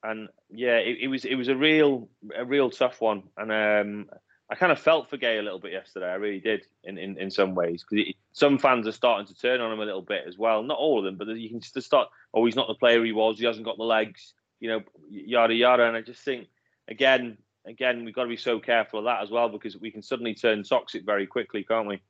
[0.03, 4.11] and yeah, it, it was it was a real a real tough one, and um,
[4.53, 6.11] I kind of felt for Gueye a little bit yesterday.
[6.11, 9.63] I really did in in, in some ways because some fans are starting to turn
[9.63, 10.63] on him a little bit as well.
[10.63, 12.11] Not all of them, but you can just start.
[12.35, 13.39] Oh, he's not the player he was.
[13.39, 14.35] He hasn't got the legs.
[14.61, 15.85] You know, yada yada.
[15.85, 16.49] And I just think
[16.87, 20.03] again, again, we've got to be so careful of that as well because we can
[20.03, 22.03] suddenly turn toxic very quickly, can't we?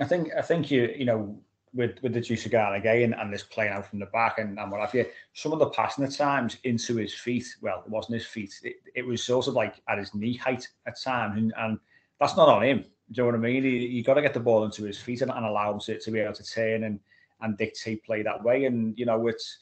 [0.00, 1.38] I think I think you you know
[1.74, 4.80] with with the Jusagana again and this playing out from the back and, and what
[4.80, 7.46] have you, some of the passing at times into his feet.
[7.60, 8.54] Well, it wasn't his feet.
[8.62, 11.78] It, it was sort of like at his knee height at times, and, and
[12.20, 12.78] that's not on him.
[12.78, 13.64] Do you know what I mean?
[13.64, 15.98] You, you got to get the ball into his feet and, and allow him to,
[15.98, 17.00] to be able to turn and
[17.40, 18.64] and dictate play that way.
[18.64, 19.58] And you know, it's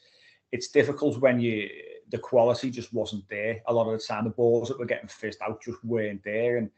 [0.51, 1.69] it's difficult when you
[2.11, 3.61] the quality just wasn't there.
[3.67, 6.57] A lot of the time, the balls that were getting fizzed out just weren't there.
[6.57, 6.69] And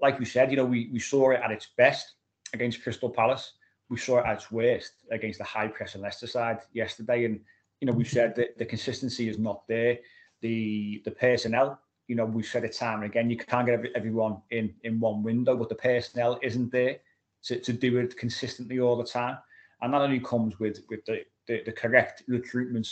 [0.00, 2.14] like we said, you know, we, we saw it at its best
[2.52, 3.52] against Crystal Palace.
[3.90, 7.26] We saw it at its worst against the high press and Leicester side yesterday.
[7.26, 7.40] And,
[7.80, 9.98] you know, we said that the consistency is not there.
[10.40, 14.38] The the personnel, you know, we've said it time and again, you can't get everyone
[14.50, 16.96] in in one window, but the personnel isn't there
[17.44, 19.36] to, to do it consistently all the time.
[19.82, 22.86] And that only comes with with the, the, the correct recruitment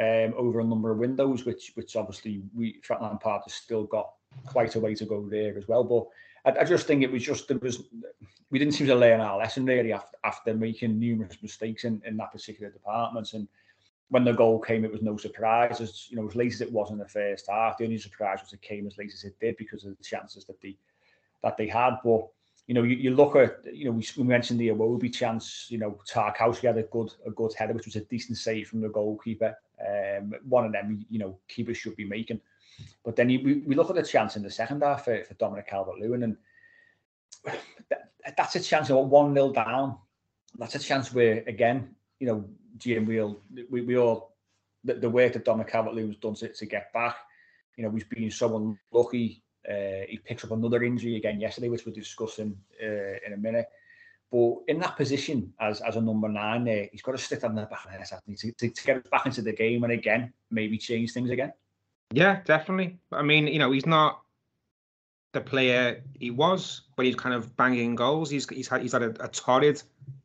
[0.00, 4.12] um, over a number of windows, which which obviously we Frank Lampard has still got
[4.46, 5.84] quite a way to go there as well.
[5.84, 6.06] But
[6.44, 7.84] I, I, just think it was just there was
[8.50, 12.16] we didn't seem to learn our lesson really after after making numerous mistakes in, in
[12.18, 13.32] that particular department.
[13.32, 13.48] And
[14.08, 15.80] when the goal came, it was no surprise.
[15.80, 18.40] As you know, as late as it was in the first half, the only surprise
[18.42, 20.76] was it came as late as it did because of the chances that they
[21.42, 21.96] that they had.
[22.04, 22.28] But
[22.68, 25.78] you know, you, you look at, you know, we, we mentioned the Iwobi chance, you
[25.78, 28.88] know, Tarkowski had a good a good header, which was a decent save from the
[28.88, 29.56] goalkeeper.
[29.80, 32.40] Um, one of them, you know, keepers should be making.
[33.04, 35.34] But then you, we, we look at the chance in the second half for, for
[35.34, 36.36] Dominic Calvert-Lewin, and
[37.44, 39.98] that, that's a chance of one 0 down.
[40.58, 42.44] That's a chance where, again, you know,
[42.78, 44.34] Jim, we'll, we, we all,
[44.84, 47.16] the, the work that Dominic Calvert-Lewin's done to, to get back,
[47.76, 49.42] you know, he's been so unlucky.
[49.68, 53.68] Uh, he picks up another injury again yesterday, which we're discussing uh, in a minute.
[54.30, 57.54] But in that position as as a number nine there, he's got to stick on
[57.54, 60.78] the back of the to, to, to get back into the game and again maybe
[60.78, 61.52] change things again.
[62.12, 62.98] Yeah, definitely.
[63.10, 64.22] I mean, you know, he's not
[65.32, 68.30] the player he was, but he's kind of banging goals.
[68.30, 69.82] He's he's had he's had a, a torrid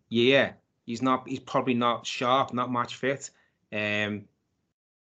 [0.09, 0.55] year.
[0.85, 1.27] He's not.
[1.27, 3.29] He's probably not sharp, not match fit.
[3.71, 4.25] Um,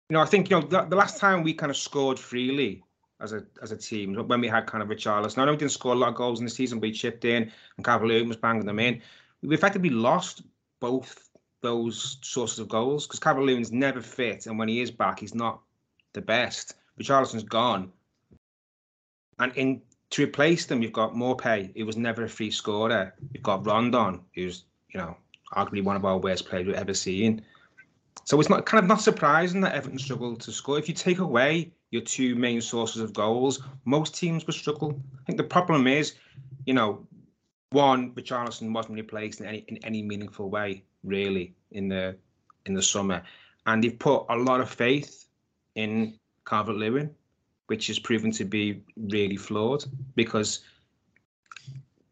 [0.09, 2.83] you know, I think you know the, the last time we kind of scored freely
[3.21, 5.39] as a as a team when we had kind of Richarlison.
[5.39, 7.25] I know we didn't score a lot of goals in the season, but he chipped
[7.25, 9.01] in and Cavalier was banging them in.
[9.43, 10.43] We effectively lost
[10.81, 11.29] both
[11.61, 15.61] those sources of goals because Cavalier never fit, and when he is back, he's not
[16.15, 16.75] the best.
[16.99, 17.93] Richarlison's gone,
[19.39, 21.73] and in to replace them, you've got Maupay.
[21.75, 23.15] It was never a free scorer.
[23.33, 25.17] You've got Rondon, who's you know
[25.53, 27.43] arguably one of our worst players we've ever seen.
[28.25, 30.79] So it's not kind of not surprising that Everton struggled to score.
[30.79, 34.99] If you take away your two main sources of goals, most teams would struggle.
[35.21, 36.15] I think the problem is,
[36.65, 37.07] you know,
[37.71, 42.17] one, Richarlison wasn't replaced in any in any meaningful way, really, in the
[42.67, 43.23] in the summer.
[43.67, 45.24] And they've put a lot of faith
[45.75, 47.15] in Calvert Lewin,
[47.67, 49.85] which has proven to be really flawed
[50.15, 50.61] because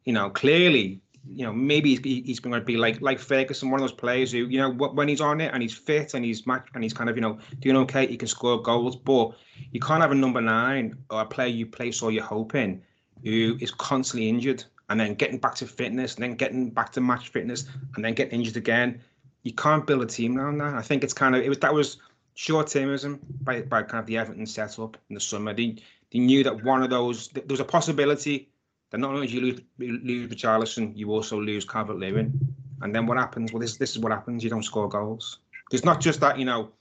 [0.05, 3.89] you know, clearly you know, maybe he's going to be like like Ferguson, one of
[3.89, 6.67] those players who, you know, when he's on it and he's fit and he's match
[6.75, 8.97] and he's kind of, you know, doing okay, he can score goals.
[8.97, 9.33] But
[9.71, 12.83] you can't have a number nine or a player you place all your hope in
[13.25, 17.01] who is constantly injured and then getting back to fitness, and then getting back to
[17.01, 19.01] match fitness, and then getting injured again.
[19.43, 20.75] You can't build a team around that.
[20.75, 21.99] I think it's kind of it was that was
[22.35, 25.53] short termism by, by kind of the Everton setup in the summer.
[25.55, 25.77] They
[26.13, 28.49] they knew that one of those there was a possibility
[28.91, 32.39] that not only do you lose lose Richarlison, you also lose Calvert Lewin.
[32.83, 33.53] And then what happens?
[33.53, 34.45] Well, this this is what happens.
[34.45, 35.39] You don't score goals.
[35.73, 36.73] It's not just that you know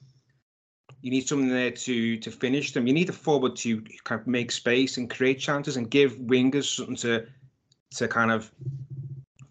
[1.01, 2.87] you need someone there to to finish them.
[2.87, 6.75] You need a forward to kind of make space and create chances and give wingers
[6.75, 7.27] something to
[7.95, 8.51] to kind of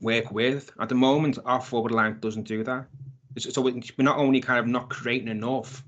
[0.00, 0.70] work with.
[0.80, 2.86] At the moment, our forward line doesn't do that.
[3.38, 5.84] So we're not only kind of not creating enough.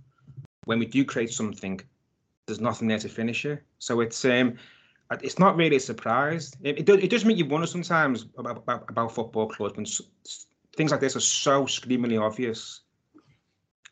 [0.64, 1.80] When we do create something,
[2.46, 3.62] there's nothing there to finish it.
[3.78, 4.58] So it's um,
[5.20, 6.54] it's not really a surprise.
[6.62, 9.86] It, it, does, it does make you wonder sometimes about, about, about football clubs when
[10.76, 12.80] things like this are so screamingly obvious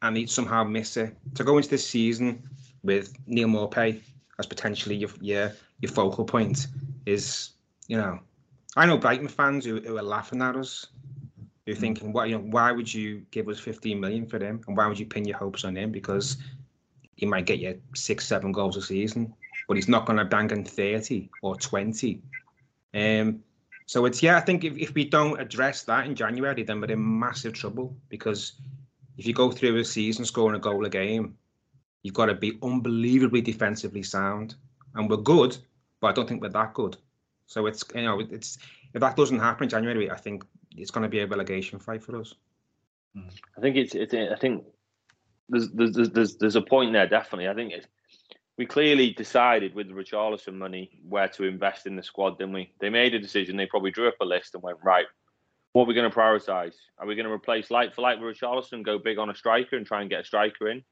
[0.03, 1.17] and they somehow miss it.
[1.35, 2.43] To go into this season
[2.83, 4.01] with Neal Maupay
[4.39, 6.69] as potentially your your, your focal point
[7.07, 7.51] is,
[7.87, 8.19] you know,
[8.77, 10.87] I know Brighton fans who, who are laughing at us,
[11.67, 14.61] who are thinking, "Why, you know, why would you give us 15 million for them?
[14.67, 15.93] and why would you pin your hopes on him?
[15.93, 16.39] Because
[17.21, 19.35] he might get you six, seven goals a season,
[19.69, 22.23] but he's not going to bang in 30 or 20.
[22.95, 23.41] Um,
[23.85, 26.93] so it's yeah, I think if, if we don't address that in January, then we're
[26.93, 28.55] in massive trouble because
[29.19, 31.37] if you go through a season scoring a goal a game,
[32.03, 34.55] you've got to be unbelievably defensively sound.
[34.95, 35.59] And we're good,
[36.01, 36.97] but I don't think we're that good.
[37.47, 38.57] So it's you know it's
[38.95, 42.03] if that doesn't happen in January, I think it's going to be a relegation fight
[42.03, 42.35] for us.
[43.15, 44.65] I think it's, it's I think
[45.51, 47.49] there's there's there's a point there definitely.
[47.49, 47.73] I think
[48.59, 52.73] we clearly decided with the Richarlison money where to invest in the squad, didn't we?
[52.81, 53.57] They made a decision.
[53.57, 55.07] They probably drew up a list and went right.
[55.73, 56.75] What are we going to prioritise?
[56.99, 59.77] Are we going to replace light for light with Richarlison go big on a striker
[59.77, 60.83] and try and get a striker in?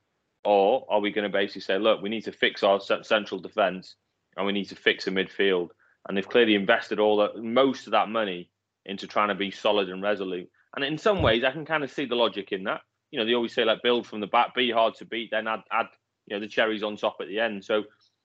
[0.45, 3.97] Or are we going to basically say, look, we need to fix our central defence
[4.37, 5.71] and we need to fix a midfield?
[6.09, 8.51] And they've clearly invested all that, most of that money
[8.87, 10.49] into trying to be solid and resolute.
[10.75, 12.81] And in some ways, I can kind of see the logic in that.
[13.11, 15.49] You know, they always say like build from the back, be hard to beat, then
[15.49, 15.87] add, add
[16.27, 17.65] you know, the cherries on top at the end.
[17.65, 17.85] So,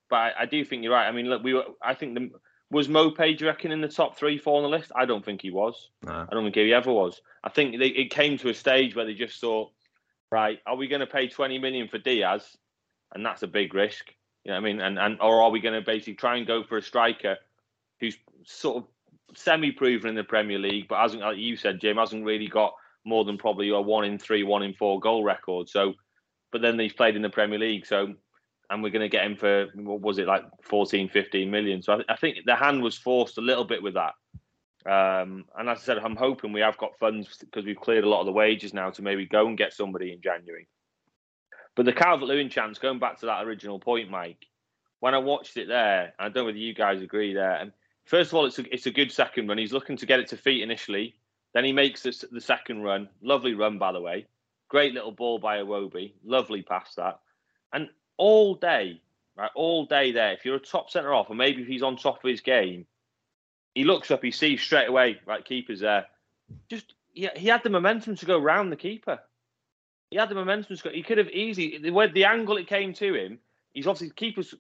[0.10, 1.08] but I, I do think you're right.
[1.08, 1.66] I mean, look, we were.
[1.82, 2.32] I think the
[2.74, 4.92] was Maupay, do you reckon, in the top three, four on the list?
[4.96, 5.90] I don't think he was.
[6.02, 6.26] No.
[6.30, 7.22] I don't think he ever was.
[7.44, 9.72] I think they, it came to a stage where they just thought,
[10.32, 12.58] right, are we going to pay 20 million for Diaz?
[13.14, 14.12] And that's a big risk.
[14.44, 14.82] You know what I mean?
[14.82, 17.38] And, and or are we going to basically try and go for a striker
[18.00, 22.26] who's sort of semi-proven in the Premier League, but hasn't, like you said, Jim, hasn't
[22.26, 22.74] really got
[23.06, 25.70] more than probably a one in three, one in four goal record.
[25.70, 25.94] So,
[26.52, 27.86] but then he's played in the Premier League.
[27.86, 28.14] So
[28.70, 31.94] and we're going to get him for what was it like 14 15 million so
[31.94, 34.14] I, I, think the hand was forced a little bit with that
[34.86, 38.10] um, and as i said i'm hoping we have got funds because we've cleared a
[38.10, 40.68] lot of the wages now to maybe go and get somebody in january
[41.76, 44.46] but the calvert lewin chance going back to that original point mike
[45.00, 47.72] when i watched it there i don't know whether you guys agree there and
[48.06, 50.28] first of all it's a, it's a good second run he's looking to get it
[50.28, 51.16] to feet initially
[51.54, 54.26] then he makes this, the second run lovely run by the way
[54.70, 57.20] great little ball by Iwobi lovely pass that
[57.74, 59.02] and all day,
[59.36, 60.34] right, all day there.
[60.34, 62.86] If you're a top centre off, or maybe if he's on top of his game,
[63.76, 66.06] he looks up, he sees straight away, right, keeper's there.
[66.70, 69.20] Just he, he had the momentum to go round the keeper.
[70.12, 70.90] He had the momentum to go.
[70.92, 73.40] He could have easily the the angle it came to him.
[73.74, 74.54] He's obviously keeper's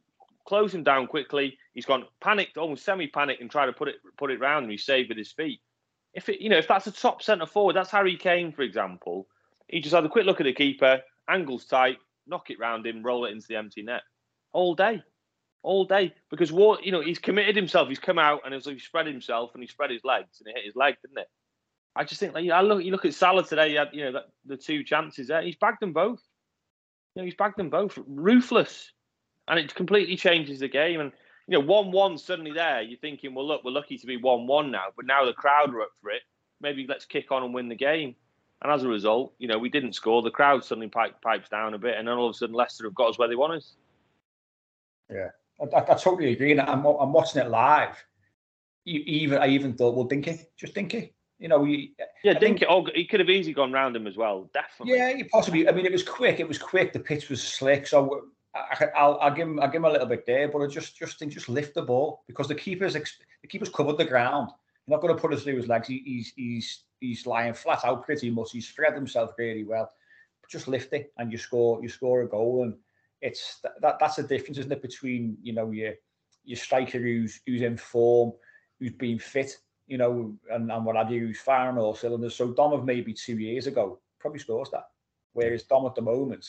[0.45, 1.60] closing down quickly.
[1.75, 4.63] He's gone panicked, almost semi-panicked, and tried to put it put it round.
[4.63, 5.62] And he saved with his feet.
[6.13, 9.28] If it, you know, if that's a top centre forward, that's Harry Kane, for example.
[9.67, 11.97] He just had a quick look at the keeper, angles tight,
[12.28, 14.02] knock it round him, roll it into the empty net
[14.52, 15.02] all day,
[15.63, 16.13] all day.
[16.30, 17.89] Because what you know, he's committed himself.
[17.89, 20.65] He's come out and he spread himself and he spread his legs and it hit
[20.65, 21.28] his leg, didn't it?
[21.95, 23.69] I just think like I look, you look at Salah today.
[23.69, 25.41] He had you know that, the two chances there.
[25.41, 26.21] He's bagged them both.
[27.15, 27.97] You know, he's bagged them both.
[28.08, 28.91] Ruthless,
[29.47, 30.99] and it completely changes the game.
[30.99, 31.12] And
[31.47, 32.82] you know, one-one suddenly there.
[32.82, 35.82] You're thinking, well, look, we're lucky to be one-one now, but now the crowd are
[35.82, 36.21] up for it.
[36.62, 38.15] Maybe let's kick on and win the game.
[38.62, 40.21] And as a result, you know, we didn't score.
[40.21, 42.86] The crowd suddenly pipe, pipes down a bit, and then all of a sudden Leicester
[42.86, 43.75] have got us where they want us.
[45.12, 45.29] Yeah,
[45.60, 46.51] I, I, I totally agree.
[46.51, 48.01] And I'm, I'm watching it live.
[48.86, 51.13] You, even I even thought, well, Dinky, just Dinky.
[51.39, 52.65] You know, we, yeah, Dinky.
[52.65, 54.49] Oh, he could have easily gone round him as well.
[54.53, 54.97] Definitely.
[54.97, 55.67] Yeah, possibly.
[55.67, 56.39] I mean, it was quick.
[56.39, 56.93] It was quick.
[56.93, 57.86] The pitch was slick.
[57.86, 60.68] So I, will I'll give him, I'll give him a little bit there, but I
[60.68, 64.50] just, just think, just lift the ball because the keeper's, the keeper's covered the ground.
[64.86, 65.88] You're not going to put it through his legs.
[65.88, 68.52] He, he's, he's he's lying flat out pretty much.
[68.52, 69.92] He's spread himself really well.
[70.50, 72.76] Just lift it and you score you score a goal and
[73.22, 75.94] it's that that's the difference, isn't it, between you know your
[76.44, 78.34] your striker who's who's in form,
[78.80, 82.36] who's been fit, you know, and, and what have you, who's firing all cylinders.
[82.36, 84.88] So Dom of maybe two years ago probably scores that.
[85.32, 86.46] Whereas Dom at the moment,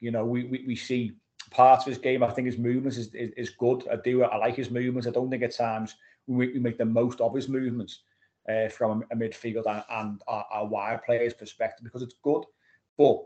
[0.00, 1.12] you know, we, we, we see
[1.50, 2.22] parts of his game.
[2.22, 3.84] I think his movements is, is, is good.
[3.90, 4.24] I do.
[4.24, 5.06] I like his movements.
[5.06, 8.00] I don't think at times we, we make the most of his movements
[8.48, 12.44] uh, from a, midfield and, and our, our wide players' perspective because it's good.
[12.96, 13.24] But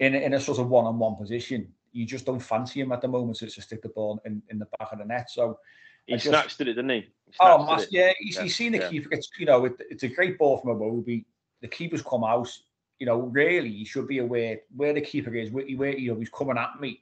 [0.00, 3.00] in, in a sort of one on one position, you just don't fancy him at
[3.00, 5.30] the moment to, to stick the ball in, in the back of the net.
[5.30, 5.58] So
[6.06, 7.00] he just, snatched it, didn't he?
[7.00, 8.90] he oh, yeah, he's, yeah, he's seen the yeah.
[8.90, 9.08] keeper.
[9.12, 11.24] It's you know, it, it's a great ball from Iwobi.
[11.62, 12.48] The keeper's come out.
[12.98, 15.50] You know, really, he should be aware where the keeper is.
[15.50, 17.00] Where, where you know he's coming at me,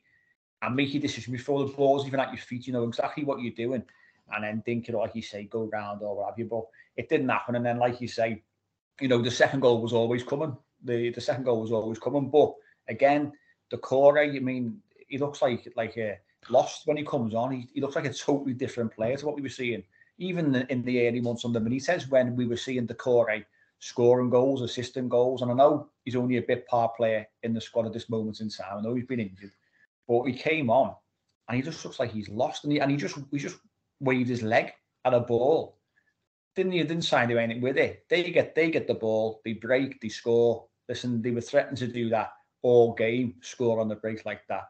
[0.64, 2.66] and make your decision before the ball's even at your feet.
[2.66, 3.82] You know exactly what you're doing,
[4.34, 6.46] and then think, know, like you say, go round or what have you.
[6.46, 6.64] But
[6.96, 8.42] it didn't happen, and then like you say,
[9.00, 10.56] you know, the second goal was always coming.
[10.82, 12.54] The the second goal was always coming, but
[12.88, 13.32] again,
[13.72, 16.18] Doucouré, I mean, he looks like like a
[16.50, 17.52] lost when he comes on.
[17.52, 19.82] He, he looks like a totally different player to what we were seeing,
[20.18, 23.44] even in the early months under Benitez when we were seeing Doucouré
[23.78, 25.42] scoring goals, assisting goals.
[25.42, 28.40] And I know he's only a bit part player in the squad at this moment
[28.40, 28.78] in time.
[28.78, 29.52] I know he's been injured,
[30.08, 30.94] but he came on
[31.48, 32.64] and he just looks like he's lost.
[32.64, 33.58] And he, and he just he just
[34.00, 34.72] waved his leg
[35.04, 35.78] at a ball.
[36.56, 36.78] Didn't he?
[36.82, 38.04] Didn't sign do anything with it.
[38.08, 40.66] They get they get the ball, they break, they score.
[40.88, 44.64] Listen, they were threatening to do that all game, score on the break like that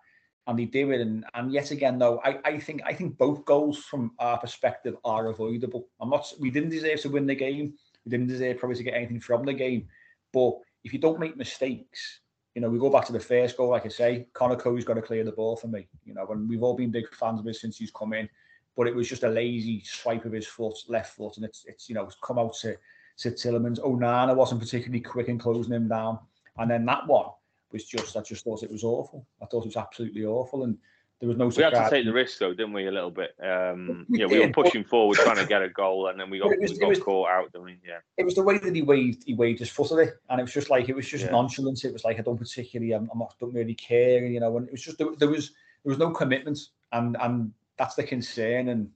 [0.47, 1.01] and they do it.
[1.01, 4.97] And, and yet again, though, I, I think I think both goals from our perspective
[5.05, 5.89] are avoidable.
[6.01, 6.33] I'm not.
[6.39, 7.75] We didn't deserve to win the game.
[8.05, 9.89] We didn't deserve probably to get anything from the game.
[10.33, 12.21] But if you don't make mistakes,
[12.55, 13.71] you know, we go back to the first goal.
[13.71, 15.89] Like I say, Conor Coady's got to clear the ball for me.
[16.05, 18.29] You know, and we've all been big fans of him since he's come in.
[18.77, 21.89] But it was just a lazy swipe of his foot, left foot, and it's it's
[21.89, 22.77] you know it's come out to
[23.19, 23.81] to Tielemans.
[23.81, 26.19] Onana oh, wasn't particularly quick in closing him down,
[26.59, 27.27] and then that one
[27.73, 29.27] was just I just thought it was awful.
[29.43, 30.77] I thought it was absolutely awful, and
[31.21, 31.47] there was no.
[31.47, 32.87] We had to take the risk though, didn't we?
[32.87, 33.35] A little bit.
[33.43, 36.41] Um, we yeah, we were pushing forward, trying to get a goal, and then we
[36.41, 37.51] got, was, we got was, caught out.
[37.55, 37.99] I mean, yeah.
[38.17, 39.23] It was the way that he waved.
[39.25, 41.31] He waved his foot at it, and it was just like it was just yeah.
[41.31, 41.85] nonchalant.
[41.85, 44.57] It was like I don't particularly, I'm, I'm not, don't really care, you know.
[44.57, 45.51] And it was just there, there was
[45.85, 46.59] there was no commitment,
[46.93, 48.69] and and that's the concern.
[48.69, 48.91] And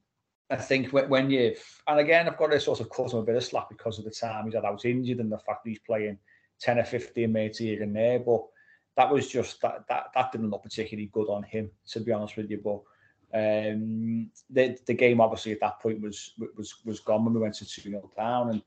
[0.50, 3.22] I think when, when you've and again, I've got to sort of cut him a
[3.22, 5.70] bit of slack because of the time he's had out injured and the fact that
[5.70, 6.18] he's playing
[6.60, 8.44] ten or fifteen minutes here and there, but
[8.98, 12.36] that was just that that that didn't look particularly good on him, to be honest
[12.36, 12.58] with you.
[12.58, 12.80] But
[13.32, 17.54] um, the the game obviously at that point was was was gone when we went
[17.54, 18.62] to two 0 down, and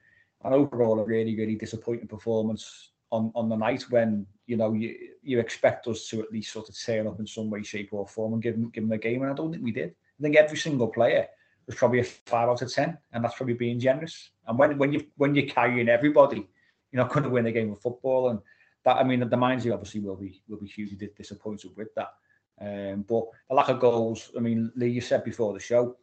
[0.45, 4.95] and overall a really really disappointing performance on on the night when you know you
[5.21, 8.07] you expect us to at least sort of turn up in some way, shape or
[8.07, 9.93] form and give them give them a game, and I don't think we did.
[10.17, 11.27] I think every single player
[11.67, 14.31] was probably a five out of ten, and that's probably being generous.
[14.47, 16.47] And when when you when you're carrying everybody,
[16.89, 18.39] you're not going to win a game of football, and
[18.85, 22.13] that I mean the minds obviously will be will be hugely disappointed with that.
[22.59, 25.97] Um, but the lack of goals, I mean, Lee, you said before the show,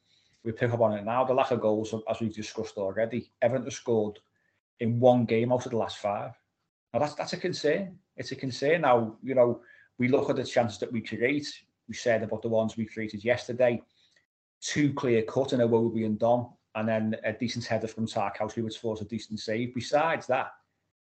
[0.44, 1.24] we pick up on it now.
[1.24, 4.18] The lack of goals, as we've discussed already, Everton has scored
[4.80, 6.32] in one game out of the last five.
[6.92, 7.98] Now that's that's a concern.
[8.16, 8.82] It's a concern.
[8.82, 9.60] Now you know
[9.98, 11.48] we look at the chances that we create.
[11.88, 13.82] We said about the ones we created yesterday,
[14.60, 18.56] two clear cut and a Iwobi and Don, and then a decent header from Tarkowski,
[18.56, 19.74] who was forced a decent save.
[19.74, 20.52] Besides that,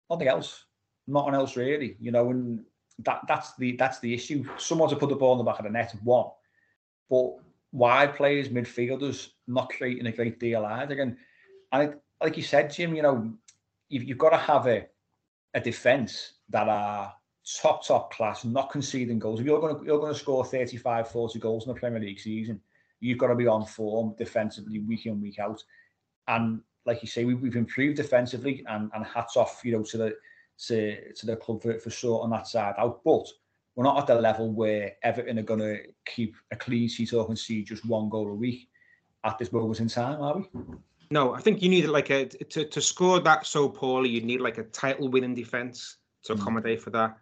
[0.09, 0.65] nothing else
[1.07, 2.63] nothing else really, you know, and
[2.99, 4.43] that that's the that's the issue.
[4.57, 6.27] Someone to put the ball in the back of the net, one,
[7.09, 7.35] but
[7.71, 10.99] wide players, midfielders, not creating a great deal either.
[11.01, 11.17] And
[11.71, 13.33] and like you said, Jim, you know,
[13.89, 14.87] you've, you've got to have a
[15.53, 17.13] a defence that are
[17.61, 19.39] top top class, not conceding goals.
[19.39, 22.19] If you're going to you're going to score 35, 40 goals in the Premier League
[22.19, 22.61] season,
[22.99, 25.63] you've got to be on form defensively week in week out.
[26.27, 29.97] And like you say, we, we've improved defensively, and and hats off, you know, to
[29.97, 30.15] the
[30.67, 33.01] to, to the club for, for sure on that side out.
[33.03, 33.27] But
[33.75, 37.25] we're not at the level where Everton are going to keep a clean sheet or
[37.25, 38.69] concede just one goal a week
[39.23, 40.45] at this moment in time, are we?
[41.09, 44.09] No, I think you need like a to, to score that so poorly.
[44.09, 46.41] You need like a title winning defense to hmm.
[46.41, 46.83] accommodate mm.
[46.83, 47.17] for that.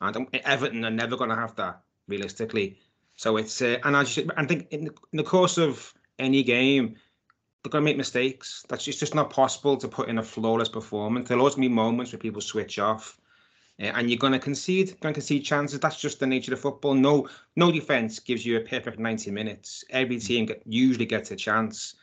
[0.00, 2.78] And Everton are never going to have that realistically.
[3.16, 6.42] So it's uh, and I just I think in the, in the course of any
[6.42, 6.96] game,
[7.64, 8.62] they're going to make mistakes.
[8.68, 11.28] That's just, just not possible to put in a flawless performance.
[11.28, 13.18] There'll always be moments where people switch off,
[13.80, 15.00] uh, and you're going to concede.
[15.00, 15.80] Going to concede chances.
[15.80, 16.92] That's just the nature of football.
[16.92, 19.82] No, no defense gives you a perfect 90 minutes.
[19.88, 21.94] Every team get, usually gets a chance,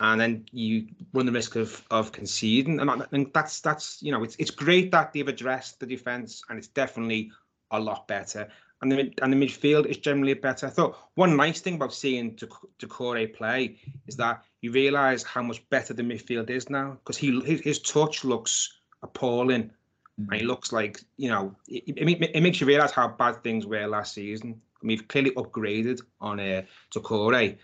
[0.00, 2.80] and then you run the risk of of conceding.
[2.80, 6.42] And, I think that's that's you know it's it's great that they've addressed the defense,
[6.48, 7.30] and it's definitely
[7.70, 8.48] a lot better
[8.82, 10.66] and the and the midfield is generally better.
[10.66, 13.78] I thought one nice thing about seeing Doucouré play
[14.08, 17.78] is that you realise how much better the midfield is now because he his, his,
[17.80, 19.70] touch looks appalling,
[20.16, 23.66] and he looks like you know it, it, it makes you realise how bad things
[23.66, 24.60] were last season.
[24.80, 26.62] I mean, we've clearly upgraded on uh,
[26.94, 27.58] Doucouré,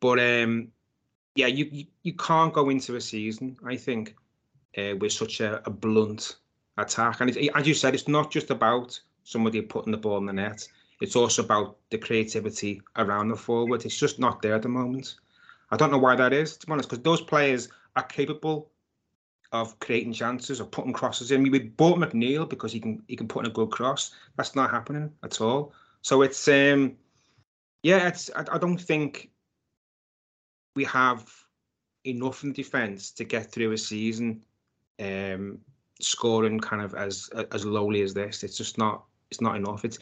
[0.00, 0.68] but um,
[1.34, 4.14] yeah, you, you you can't go into a season I think
[4.76, 6.36] uh, with such a, a blunt
[6.76, 10.26] attack, and it, as you said, it's not just about somebody putting the ball in
[10.26, 10.68] the net.
[11.00, 13.84] It's also about the creativity around the forward.
[13.84, 15.16] It's just not there at the moment.
[15.70, 18.70] I don't know why that is, to be honest, because those players are capable
[19.54, 21.42] of creating chances or putting crosses in.
[21.42, 24.12] We bought McNeil because he can he can put in a good cross.
[24.36, 25.72] That's not happening at all.
[26.02, 26.96] So it's um
[27.82, 29.30] yeah, it's I, I don't think
[30.74, 31.32] we have
[32.04, 34.44] enough in defence to get through a season
[35.00, 35.60] um
[36.00, 38.42] scoring kind of as as lowly as this.
[38.42, 39.84] It's just not it's not enough.
[39.84, 39.98] It's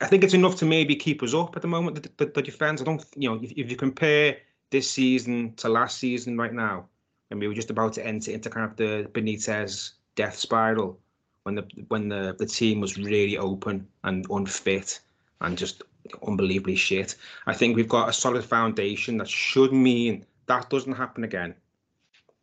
[0.00, 2.02] I think it's enough to maybe keep us up at the moment.
[2.02, 2.80] The, the, the defence.
[2.80, 4.38] I don't you know if, if you compare
[4.72, 6.88] this season to last season right now,
[7.30, 10.98] and we were just about to enter into kind of the Benitez death spiral
[11.44, 14.98] when the when the, the team was really open and unfit
[15.40, 15.82] and just
[16.26, 17.14] unbelievably shit.
[17.46, 21.54] I think we've got a solid foundation that should mean that doesn't happen again.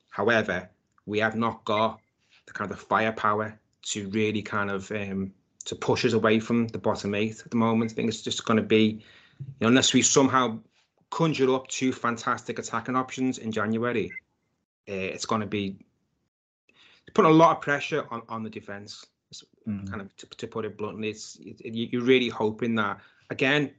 [0.09, 0.69] However,
[1.05, 1.99] we have not got
[2.45, 5.33] the kind of firepower to really kind of um,
[5.65, 7.91] to push us away from the bottom eight at the moment.
[7.91, 9.03] I think it's just going to be,
[9.39, 10.59] you know, unless we somehow
[11.09, 14.11] conjure up two fantastic attacking options in January,
[14.89, 15.77] uh, it's going to be
[17.13, 19.05] putting a lot of pressure on, on the defence.
[19.67, 19.89] Mm.
[19.89, 22.99] Kind of to, to, put it bluntly, it's it, you're really hoping that
[23.29, 23.71] again,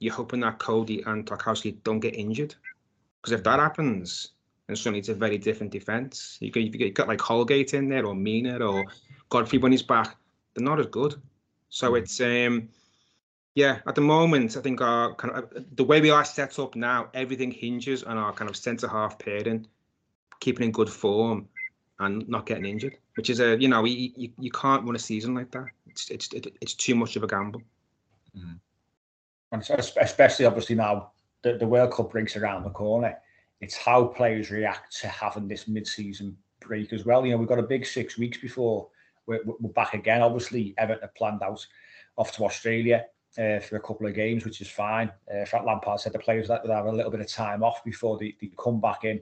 [0.00, 2.54] you're hoping that Coady and Tarkowski don't get injured,
[3.20, 4.32] because if that happens,
[4.66, 6.38] then suddenly it's a very different defence.
[6.40, 8.84] You got you got like Holgate in there or Mina or
[9.28, 10.16] Godfrey when he's back,
[10.54, 11.14] they're not as good.
[11.68, 11.98] So mm.
[11.98, 12.68] it's um
[13.58, 16.76] yeah, at the moment, I think our kind of the way we are set up
[16.76, 19.66] now, everything hinges on our kind of centre half pairing
[20.38, 21.48] keeping in good form
[21.98, 25.34] and not getting injured, which is a you know you, you, can't run a season
[25.34, 25.66] like that.
[25.88, 26.28] It's it's
[26.60, 27.60] it's too much of a gamble.
[28.36, 28.60] Mm.
[29.50, 31.10] And especially obviously now
[31.42, 33.18] the, the World Cup breaks around the corner.
[33.60, 37.26] It's how players react to having this mid-season break as well.
[37.26, 38.86] You know, we've got a big six weeks before
[39.26, 40.22] we're, we're back again.
[40.22, 41.66] Obviously, Everton have planned out
[42.16, 43.04] off to Australia
[43.38, 45.10] uh, for a couple of games, which is fine.
[45.32, 47.84] Uh, Frank Lampard said the players that would have a little bit of time off
[47.84, 49.20] before they, they come back in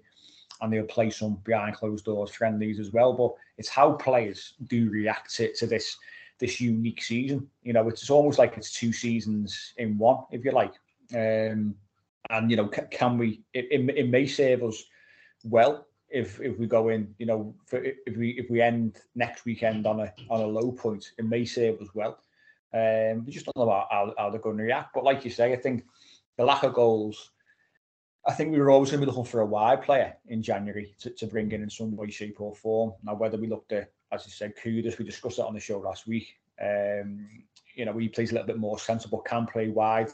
[0.61, 3.13] and they'll play some behind closed doors friendlies as well.
[3.13, 5.97] But it's how players do react to, to this
[6.39, 7.49] this unique season.
[7.63, 10.75] You know, it's almost like it's two seasons in one, if you like.
[11.15, 11.75] Um,
[12.31, 13.43] and you know, can, we?
[13.55, 14.83] It, it, it, may serve us
[15.45, 17.15] well if if we go in.
[17.19, 20.73] You know, for, if we if we end next weekend on a on a low
[20.73, 22.19] point, it may serve us well.
[22.77, 24.93] Um, we just don't know how, how they're going to react.
[24.95, 25.85] But like you say, I think
[26.37, 27.31] the lack of goals
[28.27, 30.97] I think we were always going to be looking for a wide player in January
[31.01, 32.93] to, to bring in in some way, shape, or form.
[33.05, 35.79] Now, whether we looked at, as you said, Kudus, we discussed that on the show
[35.79, 36.35] last week.
[36.61, 37.29] Um,
[37.77, 40.11] you know, he plays a little bit more sensible, can play wide,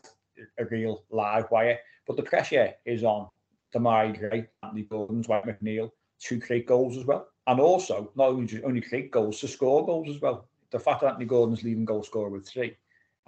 [0.58, 1.78] a real live wire.
[2.06, 3.28] But the pressure is on
[3.74, 5.90] Demarai Gray, Anthony Gordon, Dwight McNeil
[6.24, 7.28] to create goals as well.
[7.46, 10.48] And also, not only, only create goals, to score goals as well.
[10.72, 12.76] The fact that Anthony Gordon's leading goal scorer with three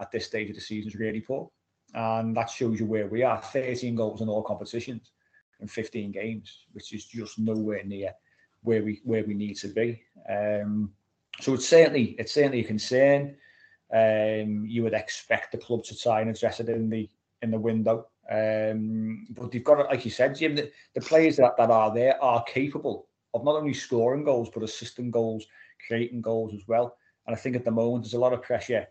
[0.00, 1.50] at this stage of the season is really poor.
[1.94, 3.40] And that shows you where we are.
[3.40, 5.12] 13 goals in all competitions
[5.60, 8.12] in 15 games which is just nowhere near
[8.62, 10.02] where we where we need to be.
[10.28, 10.90] Um,
[11.40, 13.36] so it's certainly it's certainly a concern.
[13.92, 17.08] Um, you would expect the club to try and address it in the
[17.42, 18.08] in the window.
[18.30, 22.22] Um, but they've got like you said Jim the, the players that, that are there
[22.22, 25.44] are capable of not only scoring goals but assisting goals
[25.86, 28.86] creating goals as well and I think at the moment there's a lot of pressure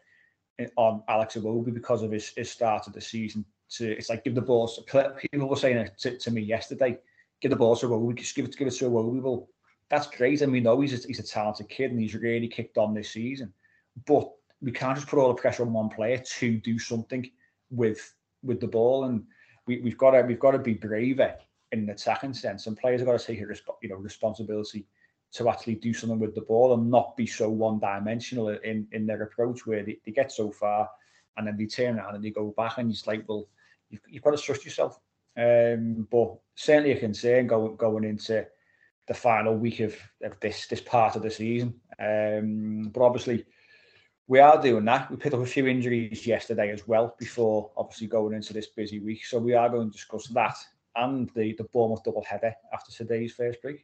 [0.59, 3.45] eh, on Alex Iwobi because of his, his start of the season.
[3.71, 4.67] To it's like give the ball.
[4.67, 6.99] To, people were saying it to, to me yesterday.
[7.41, 8.15] Give the ball to Iwobi.
[8.15, 9.21] Just give it, give it to Iwobi.
[9.21, 9.49] Well,
[9.89, 12.77] that's great, and we know he's a, he's a talented kid, and he's really kicked
[12.77, 13.53] on this season.
[14.05, 14.31] But
[14.61, 17.29] we can't just put all the pressure on one player to do something
[17.69, 18.13] with
[18.43, 19.23] with the ball, and
[19.67, 21.35] we, we've got to we've got to be braver
[21.71, 24.85] in an attacking sense, and players have got to take a resp- you know responsibility
[25.33, 29.05] to actually do something with the ball and not be so one dimensional in, in
[29.05, 30.89] their approach where they, they get so far
[31.37, 33.47] and then they turn around and they go back and it's like, well,
[33.89, 34.99] you've, you've got to trust yourself.
[35.35, 38.45] Um, but certainly a concern going going into
[39.07, 41.73] the final week of, of this this part of the season.
[41.99, 43.45] Um, but obviously,
[44.27, 45.09] we are doing that.
[45.09, 48.99] We picked up a few injuries yesterday as well before obviously going into this busy
[48.99, 49.25] week.
[49.25, 50.57] So we are going to discuss that
[50.95, 53.83] and the the Bournemouth double header after today's first break.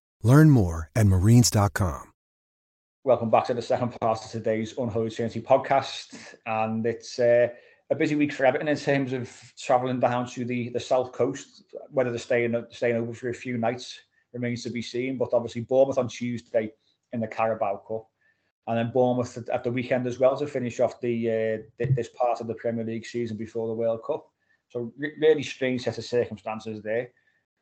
[0.23, 2.11] Learn more at marines.com.
[3.03, 6.35] Welcome back to the second part of today's Unholy Trinity podcast.
[6.45, 7.47] And it's uh,
[7.89, 11.63] a busy week for Everton in terms of travelling down to the, the south coast.
[11.89, 13.99] Whether they're staying, staying over for a few nights
[14.33, 15.17] remains to be seen.
[15.17, 16.71] But obviously, Bournemouth on Tuesday
[17.11, 18.07] in the Carabao Cup.
[18.67, 21.29] And then Bournemouth at, at the weekend as well to finish off the
[21.79, 24.27] uh, this part of the Premier League season before the World Cup.
[24.69, 27.09] So really strange set of circumstances there.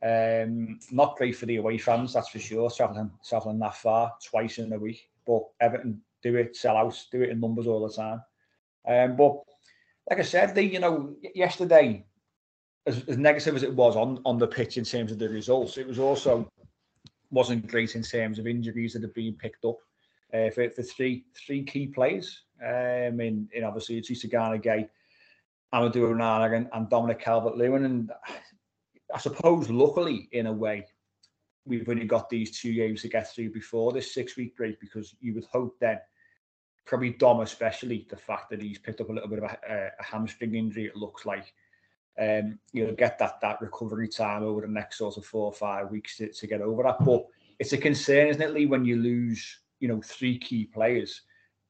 [0.02, 2.70] Um, not great for the away fans, that's for sure.
[2.70, 7.22] Traveling, traveling that far twice in a week, but Everton do it, sell out, do
[7.22, 8.22] it in numbers all the time.
[8.88, 9.42] Um, but
[10.10, 12.06] like I said, they, you know, yesterday,
[12.86, 15.78] as, as negative as it was on on the pitch in terms of the results,
[15.78, 16.50] it was also
[17.30, 19.78] wasn't great in terms of injuries that have been picked up
[20.34, 22.44] uh, for, for three three key players.
[22.62, 24.90] Um, in, in obviously it's Idrissa Gana Gueye,
[25.74, 28.12] Amadou Onana, and, and Dominic Calvert Lewin, and
[29.14, 30.86] I suppose, luckily, in a way,
[31.66, 35.16] we've only got these two games to get through before this six week break because
[35.20, 36.00] you would hope then,
[36.86, 40.04] probably Dom especially, the fact that he's picked up a little bit of a, a
[40.04, 41.54] hamstring injury, it looks like,
[42.20, 45.90] um, you'll get that that recovery time over the next sort of four or five
[45.90, 47.04] weeks to, to get over that.
[47.06, 47.26] But
[47.60, 51.22] it's a concern, isn't it, Lee, when you lose, you know, three key players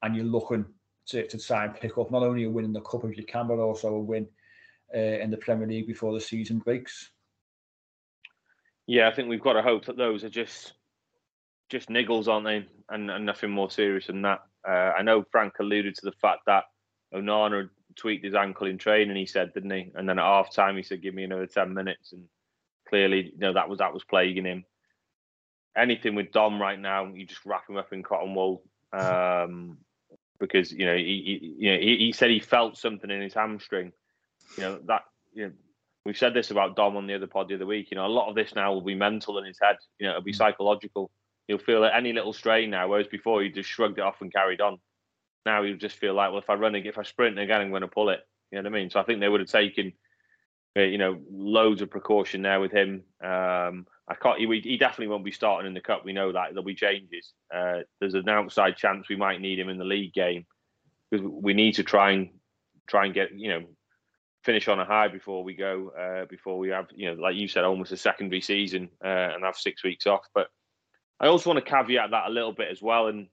[0.02, 0.64] and you're looking
[1.06, 3.24] to, to try and pick up not only a win in the Cup if you
[3.24, 4.26] can, but also a win
[4.94, 7.10] uh, in the Premier League before the season breaks.
[8.90, 10.72] Yeah, I think we've got to hope that those are just
[11.68, 12.66] just niggles, aren't they?
[12.88, 14.40] And, and nothing more serious than that.
[14.68, 16.64] Uh, I know Frank alluded to the fact that
[17.14, 19.14] Onana tweaked his ankle in training.
[19.14, 19.92] He said, didn't he?
[19.94, 22.24] And then at half time, he said, "Give me another ten minutes." And
[22.88, 24.64] clearly, you know, that was that was plaguing him.
[25.76, 29.78] Anything with Dom right now, you just wrap him up in cotton wool um,
[30.40, 31.04] because you know he,
[31.40, 33.92] he you know he, he said he felt something in his hamstring.
[34.56, 35.52] You know that you know
[36.04, 37.90] we've said this about Dom on the other pod the other week.
[37.90, 39.76] You know, a lot of this now will be mental in his head.
[39.98, 41.10] You know, it'll be psychological.
[41.46, 44.60] He'll feel any little strain now, whereas before he just shrugged it off and carried
[44.60, 44.78] on.
[45.44, 47.82] Now he'll just feel like, well, if I run, if I sprint again, I'm going
[47.82, 48.20] to pull it.
[48.50, 48.90] You know what I mean?
[48.90, 49.92] So I think they would have taken,
[50.76, 53.04] uh, you know, loads of precaution there with him.
[53.22, 54.38] Um, I can't.
[54.38, 56.04] He, he definitely won't be starting in the cup.
[56.04, 57.32] We know that there'll be changes.
[57.54, 60.46] Uh, there's an outside chance we might need him in the league game
[61.10, 62.30] because we need to try and
[62.86, 63.66] try and get you know
[64.42, 67.48] finish on a high before we go uh, before we have you know like you
[67.48, 70.26] said almost a secondary season uh, and have six weeks off.
[70.34, 70.48] But
[71.20, 73.08] i also want to caveat that a little bit as well.
[73.08, 73.28] And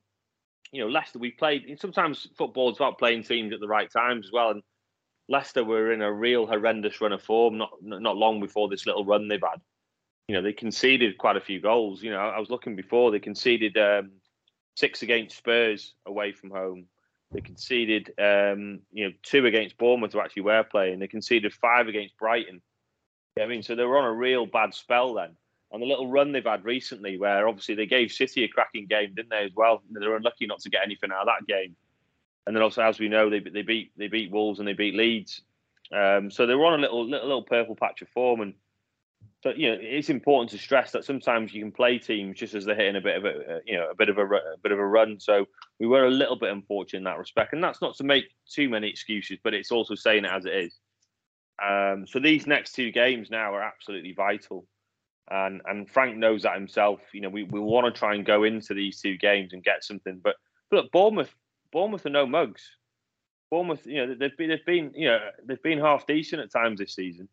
[0.71, 4.31] you know leicester we played sometimes football's about playing teams at the right times as
[4.31, 4.51] well.
[4.51, 4.63] And
[5.29, 9.05] leicester were in a real horrendous run of form not not long before this little
[9.05, 9.61] run they've had.
[10.27, 12.03] You know they conceded quite a few goals.
[12.03, 14.11] You know i was looking before they conceded um,
[14.75, 16.87] six against spurs away from home
[17.31, 20.99] they conceded, um, you know, two against Bournemouth, who actually were playing.
[20.99, 22.61] They conceded five against Brighton.
[23.39, 25.35] I mean, so they were on a real bad spell then.
[25.71, 29.13] And the little run they've had recently, where obviously they gave City a cracking game,
[29.13, 29.43] didn't they?
[29.43, 31.75] As well, they were unlucky not to get anything out of that game.
[32.45, 34.95] And then also, as we know, they they beat they beat Wolves and they beat
[34.95, 35.41] Leeds.
[35.91, 38.53] Um, so they were on a little, little little purple patch of form, and
[39.43, 42.65] so you know it's important to stress that sometimes you can play teams just as
[42.65, 44.79] they're hitting a bit of a you know a bit of a, a bit of
[44.79, 45.19] a run.
[45.19, 45.45] So
[45.79, 48.69] we were a little bit unfortunate in that respect, and that's not to make too
[48.69, 50.79] many excuses, but it's also saying it as it is.
[51.63, 54.65] Um, so these next two games now are absolutely vital,
[55.29, 57.01] and and Frank knows that himself.
[57.13, 59.83] You know we, we want to try and go into these two games and get
[59.83, 60.35] something, but,
[60.71, 61.33] but look, Bournemouth
[61.71, 62.63] Bournemouth are no mugs.
[63.51, 66.79] Bournemouth, you know, they've been they've been you know they've been half decent at times
[66.79, 67.29] this season.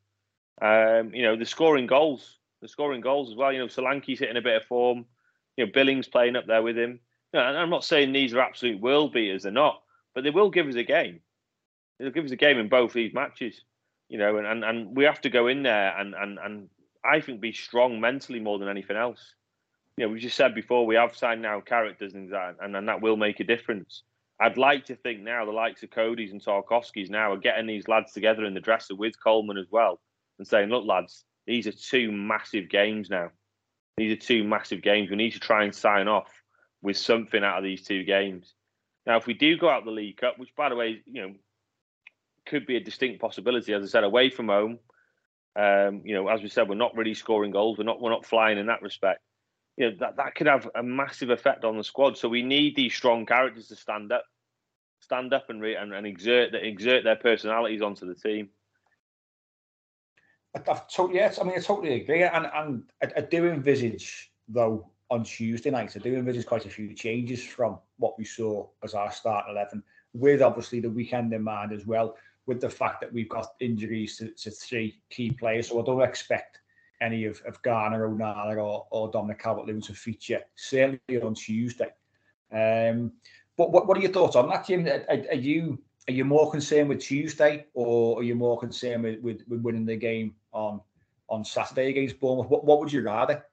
[0.60, 2.38] Um, you know, they're scoring goals.
[2.60, 3.52] They're scoring goals as well.
[3.52, 5.06] You know, Solanke's hitting a bit of form.
[5.56, 7.00] You know, Billing's playing up there with him.
[7.32, 9.42] You know, and I'm not saying these are absolute world beaters.
[9.42, 9.82] They're not,
[10.14, 11.20] but they will give us a game.
[11.98, 13.60] They'll give us a game in both these matches.
[14.08, 16.68] You know, and, and, and we have to go in there and, and, and
[17.04, 19.34] I think be strong mentally more than anything else.
[19.96, 22.88] You know, we just said before we have signed now characters and that, and, and
[22.88, 24.02] that will make a difference.
[24.40, 27.88] I'd like to think now the likes of Coady's and Tarkowski's now are getting these
[27.88, 30.00] lads together in the dresser with Coleman as well
[30.38, 33.30] and saying, look, lads, these are two massive games now.
[33.96, 35.10] These are two massive games.
[35.10, 36.42] We need to try and sign off
[36.82, 38.54] with something out of these two games.
[39.06, 41.34] Now, if we do go out the League Cup, which by the way, you know,
[42.46, 44.78] could be a distinct possibility, as I said, away from home.
[45.56, 47.78] Um, you know, as we said, we're not really scoring goals.
[47.78, 49.20] We're not we're not flying in that respect.
[49.76, 52.18] You know, that, that could have a massive effect on the squad.
[52.18, 54.24] So we need these strong characters to stand up,
[55.00, 58.50] stand up and re- and, and exert exert their personalities onto the team.
[60.54, 64.32] I, I totally, yes, I mean, I totally agree, and and I, I do envisage
[64.48, 68.66] though on Tuesday night, I do envisage quite a few changes from what we saw
[68.82, 69.82] as our start eleven,
[70.12, 74.16] with obviously the weekend in mind as well, with the fact that we've got injuries
[74.18, 76.60] to, to three key players, so I don't expect
[77.00, 81.90] any of, of Garner, Onana, or, or Dominic Calvert-Lewin to feature certainly on Tuesday.
[82.52, 83.12] Um,
[83.56, 84.86] but what, what are your thoughts on that, Jim?
[84.86, 89.20] Are, are you are you more concerned with Tuesday, or are you more concerned with,
[89.20, 90.80] with, with winning the game on
[91.30, 92.50] on Saturday against Bournemouth?
[92.50, 93.44] What, what would you rather?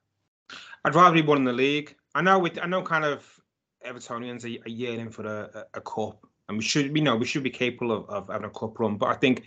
[0.84, 1.96] I'd rather be winning the league.
[2.14, 3.40] I know with I know kind of
[3.86, 7.24] Evertonians are, are yearning for a, a, a, cup, and we should you know we
[7.24, 8.96] should be capable of, of having a cup run.
[8.96, 9.44] But I think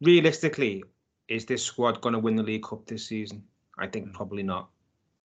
[0.00, 0.82] realistically,
[1.28, 3.42] is this squad going to win the League Cup this season?
[3.78, 4.12] I think mm.
[4.14, 4.68] probably not.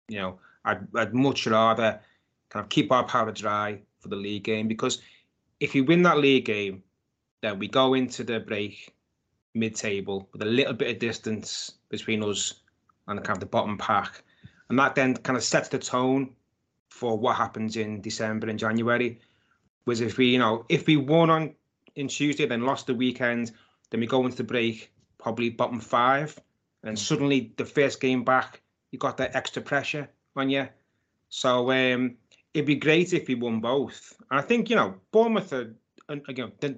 [0.08, 2.00] You know, I'd I'd much rather
[2.50, 5.00] kind of keep our powder dry for the league game because
[5.60, 6.82] if you win that league game,
[7.44, 8.94] then we go into the break
[9.54, 12.54] mid-table with a little bit of distance between us
[13.06, 14.22] and the kind of the bottom pack,
[14.68, 16.34] and that then kind of sets the tone
[16.88, 19.20] for what happens in December and January.
[19.86, 21.54] Was if we, you know, if we won on
[21.96, 23.52] in Tuesday, then lost the weekend,
[23.90, 26.38] then we go into the break probably bottom five,
[26.82, 30.66] and suddenly the first game back, you got that extra pressure on you.
[31.28, 32.16] So um,
[32.54, 34.14] it'd be great if we won both.
[34.30, 35.74] And I think you know Bournemouth are,
[36.08, 36.76] again, they,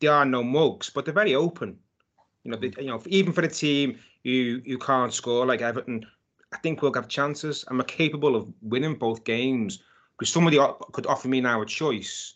[0.00, 1.78] they, are, no mugs, but they're very open.
[2.44, 6.04] You know, they, you know, even for the team you you can't score like Everton,
[6.52, 9.82] I think we'll have chances and we're capable of winning both games.
[10.18, 10.58] Because somebody
[10.92, 12.34] could offer me now a choice,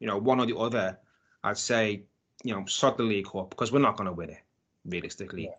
[0.00, 0.98] you know, one or the other.
[1.44, 2.02] I'd say,
[2.42, 4.42] you know, sod the League Cup because we're not going to win it
[4.84, 5.54] realistically, yeah.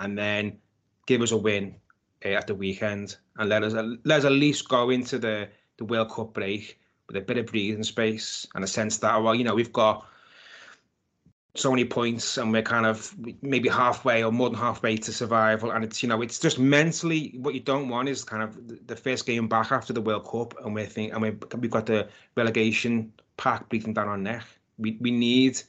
[0.00, 0.58] and then
[1.06, 1.76] give us a win
[2.24, 3.72] uh, at the weekend and let us
[4.04, 5.48] let us at least go into the
[5.78, 9.34] the World Cup break with a bit of breathing space and a sense that well,
[9.34, 10.06] you know, we've got
[11.54, 15.70] so many points and we're kind of maybe halfway or more than halfway to survival.
[15.70, 18.96] And it's you know it's just mentally what you don't want is kind of the
[18.96, 22.08] first game back after the world cup and we're thinking and we we've got the
[22.36, 24.44] relegation pack breathing down our neck
[24.78, 25.60] we we need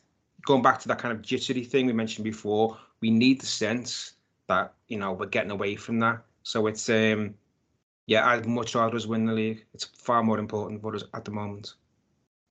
[0.46, 4.14] going back to that kind of jittery thing we mentioned before we need the sense
[4.48, 6.22] that you know we're getting away from that.
[6.44, 7.36] So it's um
[8.08, 11.24] yeah i'd much rather us win the league it's far more important for us at
[11.24, 11.76] the moment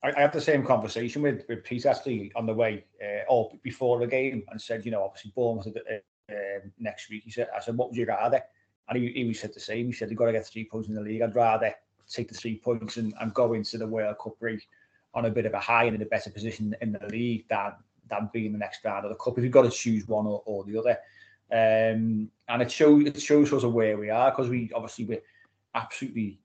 [0.03, 3.51] I, I had the same conversation with with Pete actually on the way uh, or
[3.63, 5.95] before the game and said, you know, obviously Bournemouth uh,
[6.31, 7.25] um, next week.
[7.25, 8.43] He said, I said, what would you rather?
[8.89, 9.87] And he, he said the same.
[9.87, 11.23] He said, you've got to get three points in the league.
[11.23, 11.75] I'd rather
[12.09, 14.69] take the three points and, and go into the World Cup break
[15.15, 17.73] on a bit of a high and in a better position in the league than
[18.09, 19.37] than being the next round of the cup.
[19.37, 20.97] If you've got to choose one or, or the other,
[21.51, 25.23] um, and it shows it shows us where we are because we obviously we're
[25.77, 26.41] absolutely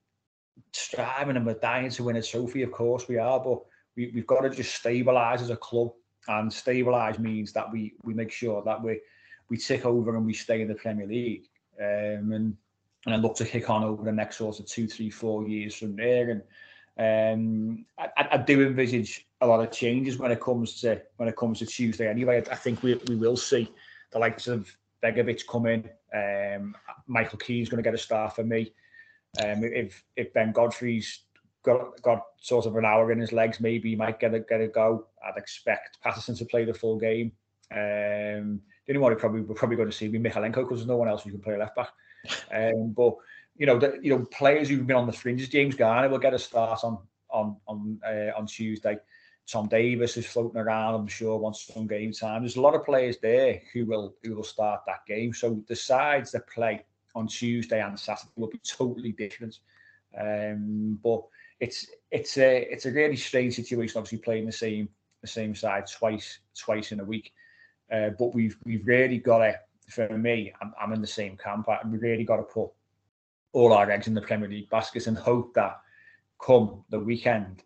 [0.73, 2.61] striving and we're dying to win a trophy.
[2.61, 3.61] Of course we are, but
[3.95, 5.93] we, we've got to just stabilise as a club.
[6.27, 9.01] And stabilise means that we we make sure that we
[9.49, 11.47] we tick over and we stay in the Premier League.
[11.79, 12.55] Um, and
[13.05, 15.73] and I look to kick on over the next sort of two, three, four years
[15.75, 16.29] from there.
[16.29, 16.43] And
[16.99, 21.36] um, I, I do envisage a lot of changes when it comes to when it
[21.36, 22.07] comes to Tuesday.
[22.07, 23.71] Anyway, I think we we will see
[24.11, 24.69] the likes of
[25.03, 25.89] Begovic come in.
[26.13, 26.75] Um,
[27.07, 28.73] Michael Keane's going to get a start for me.
[29.39, 31.23] Um, if if Ben Godfrey's
[31.63, 34.61] got got sort of an hour in his legs, maybe he might get a get
[34.61, 35.07] a go.
[35.25, 37.32] I'd expect Patterson to play the full game.
[37.71, 40.97] Um, the only one probably we're probably going to see be Mykolenko because there's no
[40.97, 41.89] one else who can play left back.
[42.53, 43.15] Um, but
[43.55, 46.34] you know, the, you know, players who've been on the fringes, James Garner will get
[46.34, 48.97] a start on on on uh, on Tuesday.
[49.47, 50.95] Tom Davies is floating around.
[50.95, 52.41] I'm sure wants some game time.
[52.41, 55.34] There's a lot of players there who will who will start that game.
[55.34, 56.86] So the sides that play
[57.16, 59.59] on Tuesday and Saturday will be totally different.
[60.20, 61.24] Um, but
[61.59, 63.97] it's it's a it's a really strange situation.
[63.97, 64.89] Obviously, playing the same
[65.22, 67.34] the same side twice twice in a week.
[67.91, 69.59] Uh, but we've we've really got to,
[69.89, 71.68] for me, I'm, I'm in the same camp.
[71.86, 72.70] We really got to put
[73.53, 75.82] all our eggs in the Premier League baskets and hope that
[76.41, 77.64] come the weekend,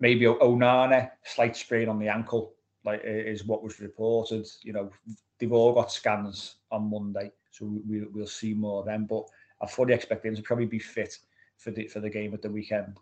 [0.00, 2.54] maybe Onana slight sprain on the ankle,
[2.84, 4.46] like is what was reported.
[4.62, 4.90] You know,
[5.38, 9.06] they've all got scans on Monday, so we, we'll see more then.
[9.06, 9.24] But
[9.60, 11.16] I fully expect them to probably be fit
[11.58, 12.98] for the for the game at the weekend.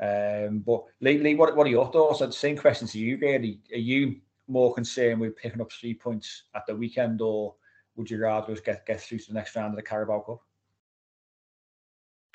[0.00, 2.20] Um, but lately, what what are your thoughts?
[2.20, 3.60] The same question to you, really.
[3.72, 4.16] Are you
[4.48, 7.54] more concerned with picking up three points at the weekend, or
[7.94, 10.40] would you rather us get get through to the next round of the Carabao Cup?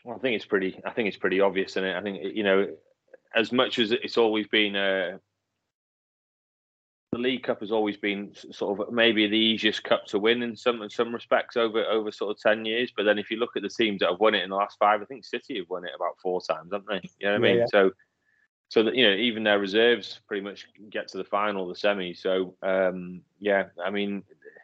[0.03, 0.80] Well, I think it's pretty.
[0.86, 2.70] I think it's pretty obvious, and I think you know,
[3.36, 5.20] as much as it's always been a
[7.16, 10.53] the League Cup has always been sort of maybe the easiest cup to win in
[10.57, 12.91] some in some respects over over sort of ten years.
[12.95, 14.78] But then if you look at the teams that have won it in the last
[14.78, 17.09] five, I think City have won it about four times, haven't they?
[17.20, 17.57] You know what I mean?
[17.59, 17.66] Yeah.
[17.72, 17.91] So
[18.68, 22.13] so that you know even their reserves pretty much get to the final, the semi.
[22.13, 24.24] So um, yeah, I mean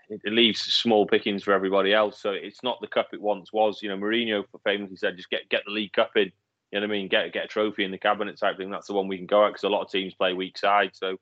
[0.10, 2.22] it, it, leaves small pickings for everybody else.
[2.22, 3.82] So it's not the cup it once was.
[3.82, 6.34] You know, Mourinho famously said, just get get the League Cup in.
[6.74, 7.08] You know what I mean?
[7.08, 8.72] Get get a trophy in the cabinet type thing.
[8.72, 10.92] That's the one we can go at because a lot of teams play weak side.
[10.94, 11.18] So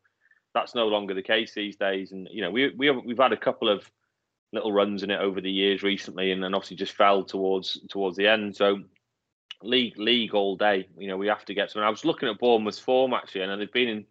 [0.54, 2.12] that's no longer the case these days.
[2.12, 3.90] And you know, we we have, we've had a couple of
[4.52, 8.18] little runs in it over the years recently, and then obviously just fell towards towards
[8.18, 8.56] the end.
[8.56, 8.80] So
[9.62, 10.88] league league all day.
[10.98, 11.82] You know, we have to get some.
[11.82, 14.06] I was looking at Bournemouth's form actually, and they've been in,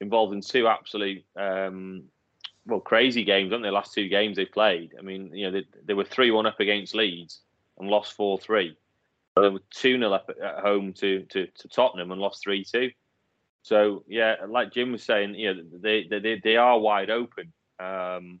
[0.00, 2.04] involved in two absolute um,
[2.66, 3.68] well crazy games, haven't they?
[3.68, 4.94] The last two games they played.
[4.98, 7.40] I mean, you know, they, they were three one up against Leeds
[7.78, 8.76] and lost four three.
[9.34, 12.90] They were two 0 up at home to, to to Tottenham and lost three two.
[13.62, 17.52] So yeah, like Jim was saying, you know, they they they are wide open.
[17.78, 18.40] Um,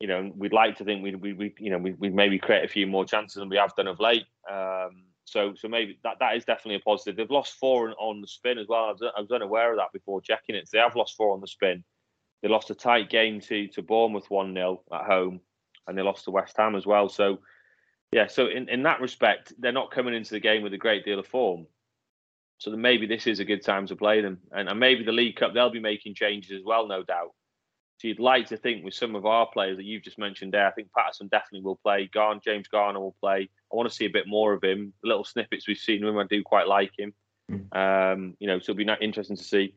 [0.00, 2.64] you know, we'd like to think we we, we you know we we maybe create
[2.64, 4.26] a few more chances than we have done of late.
[4.50, 7.16] Um, so so maybe that that is definitely a positive.
[7.16, 8.84] They've lost four on, the spin as well.
[8.84, 10.68] I was, I was unaware of that before checking it.
[10.68, 11.82] So they have lost four on the spin.
[12.42, 15.40] They lost a tight game to to Bournemouth one 0 at home,
[15.88, 17.08] and they lost to West Ham as well.
[17.08, 17.40] So
[18.12, 21.04] yeah, so in, in that respect, they're not coming into the game with a great
[21.04, 21.66] deal of form.
[22.58, 24.38] So maybe this is a good time to play them.
[24.52, 27.32] And, and maybe the League Cup, they'll be making changes as well, no doubt.
[27.98, 30.66] So you'd like to think with some of our players that you've just mentioned there,
[30.66, 32.08] I think Patterson definitely will play.
[32.12, 33.48] Garn, James Garner will play.
[33.72, 34.92] I want to see a bit more of him.
[35.02, 37.12] The little snippets we've seen him, I do quite like him.
[37.72, 39.74] Um, you know, so it'll be interesting to see.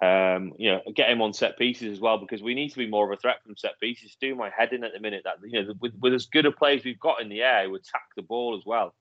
[0.00, 2.88] Um, you know, get him on set pieces as well because we need to be
[2.88, 4.16] more of a threat from set pieces.
[4.20, 6.52] Do my head in at the minute that you know, with, with as good a
[6.52, 8.94] players we've got in the air who attack the ball as well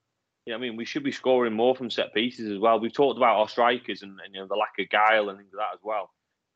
[0.49, 2.79] you know, I mean, we should be scoring more from set pieces as well.
[2.79, 5.51] We've talked about our strikers and, and you know the lack of guile and things
[5.55, 6.09] like that as well,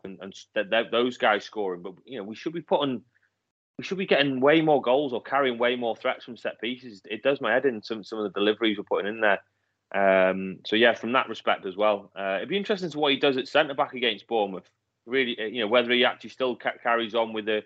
[0.03, 1.83] and and th- th- those guys scoring.
[1.83, 3.03] But you know, we should be putting,
[3.77, 7.03] we should be getting way more goals or carrying way more threats from set pieces.
[7.05, 9.41] It does my head in some some of the deliveries we're putting in there.
[9.93, 13.19] Um, so yeah, from that respect as well, uh, it'd be interesting to what he
[13.19, 14.67] does at centre back against Bournemouth.
[15.05, 17.61] Really, uh, you know, whether he actually still ca- carries on with the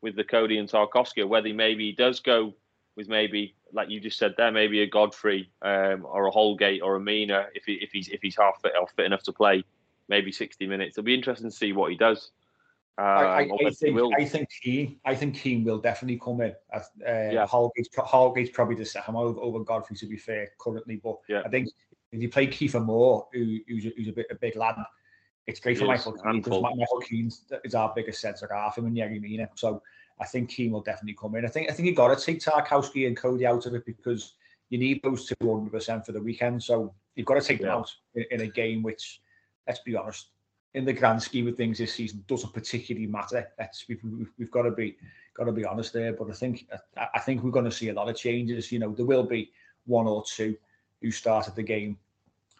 [0.00, 2.54] with the Coady and Tarkowski, or whether he maybe he does go
[2.96, 6.96] with maybe like you just said there, maybe a Godfrey um, or a Holgate or
[6.96, 9.64] a Mina if he, if he's if he's half fit or fit enough to play,
[10.08, 10.98] maybe sixty minutes.
[10.98, 12.30] It'll be interesting to see what he does.
[12.98, 16.54] Um, I, I, I think I think Keane I think Keane will definitely come in.
[16.74, 17.46] Uh, yeah.
[17.46, 21.42] Holgate's, Holgate's probably the second over, over Godfrey to be fair currently, but yeah.
[21.44, 21.70] I think
[22.12, 24.76] if you play Kiefer Moore, who, who's, a, who's a bit a big lad,
[25.46, 27.32] it's great for Michael Keane because Michael Keane
[27.64, 29.48] is our biggest centre half, him and Yerry Mina.
[29.54, 29.82] So
[30.20, 31.44] I think Keane will definitely come in.
[31.44, 34.34] I think I think you got to take Tarkowski and Coady out of it because
[34.70, 36.62] you need those two hundred percent for the weekend.
[36.62, 37.68] So you've got to take yeah.
[37.68, 39.20] them out in, in, a game which,
[39.66, 40.28] let's be honest,
[40.74, 43.48] in the grand scheme of things this season doesn't particularly matter.
[43.58, 44.96] That's we've, we've, we've got to be
[45.34, 46.12] got to be honest there.
[46.12, 48.72] But I think I, I think we're going to see a lot of changes.
[48.72, 49.50] You know, there will be
[49.86, 50.56] one or two
[51.00, 51.98] who started the game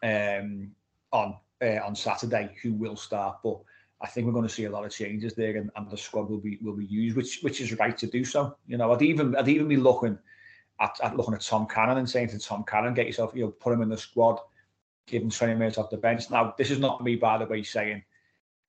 [0.02, 0.72] um,
[1.12, 3.58] on uh, on Saturday who will start, but
[4.02, 6.28] I think we're going to see a lot of changes there, and, and the squad
[6.28, 8.56] will be will be used, which which is right to do so.
[8.66, 10.18] You know, I'd even I'd even be looking
[10.80, 13.50] at, at looking at Tom Cannon and saying to Tom Cannon, get yourself, you know,
[13.50, 14.40] put him in the squad,
[15.06, 16.30] give him 20 minutes off the bench.
[16.30, 18.02] Now, this is not me, by the way, saying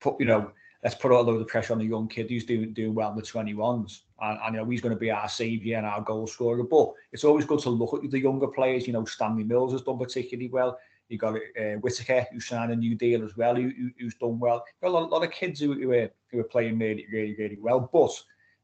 [0.00, 0.52] put you know
[0.84, 3.16] let's put a load of pressure on the young kid who's doing doing well in
[3.16, 6.26] the 21s, and, and you know he's going to be our saviour and our goal
[6.26, 6.62] scorer.
[6.62, 8.86] But it's always good to look at the younger players.
[8.86, 10.78] You know, Stanley Mills has done particularly well.
[11.08, 14.64] You got uh, Whittaker who signed a new deal as well, who, who's done well.
[14.82, 17.88] Got a lot, of kids who, who, are who are playing really, really, really well.
[17.92, 18.10] But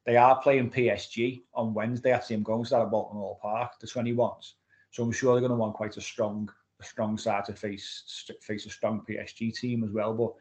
[0.07, 2.43] they are playing PSG on Wednesday at St.
[2.43, 4.55] Going to that at Walton Hall Park, the 21s.
[4.91, 8.31] So I'm sure they're going to want quite a strong, a strong side to face
[8.41, 10.15] face a strong PSG team as well.
[10.15, 10.33] But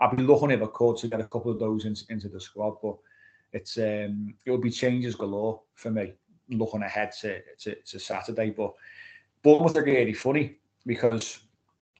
[0.00, 2.40] I'd be looking if I could to get a couple of those in, into the
[2.40, 2.76] squad.
[2.82, 2.96] But
[3.52, 6.14] it's um, it'll be changes galore for me
[6.50, 8.50] looking ahead to, to, to Saturday.
[8.50, 8.74] But
[9.42, 11.40] Bournemouth are really funny because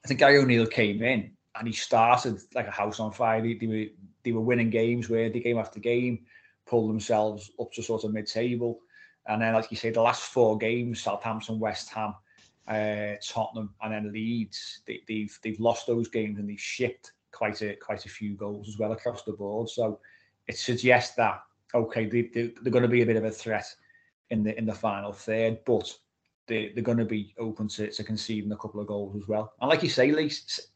[0.05, 3.41] I think Gary O'Neil came in and he started like a house on fire.
[3.41, 3.85] They, they, were
[4.23, 6.25] they were winning games where they game after game,
[6.67, 8.81] pulled themselves up to sort of mid table,
[9.25, 12.13] and then like you say, the last four games, Southampton, West Ham,
[12.67, 17.63] uh, Tottenham, and then Leeds, they, they've they've lost those games and they've shipped quite
[17.63, 19.69] a quite a few goals as well across the board.
[19.69, 19.99] So
[20.47, 21.41] it suggests that
[21.73, 23.65] okay, they, they, they're going to be a bit of a threat
[24.29, 25.91] in the in the final third, but
[26.47, 29.53] they, they're going to be open to, to conceding a couple of goals as well.
[29.61, 30.31] And like you say, Lee,